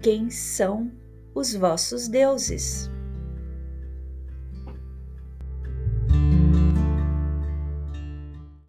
quem 0.00 0.30
são 0.30 0.90
os 1.34 1.54
vossos 1.54 2.08
deuses. 2.08 2.90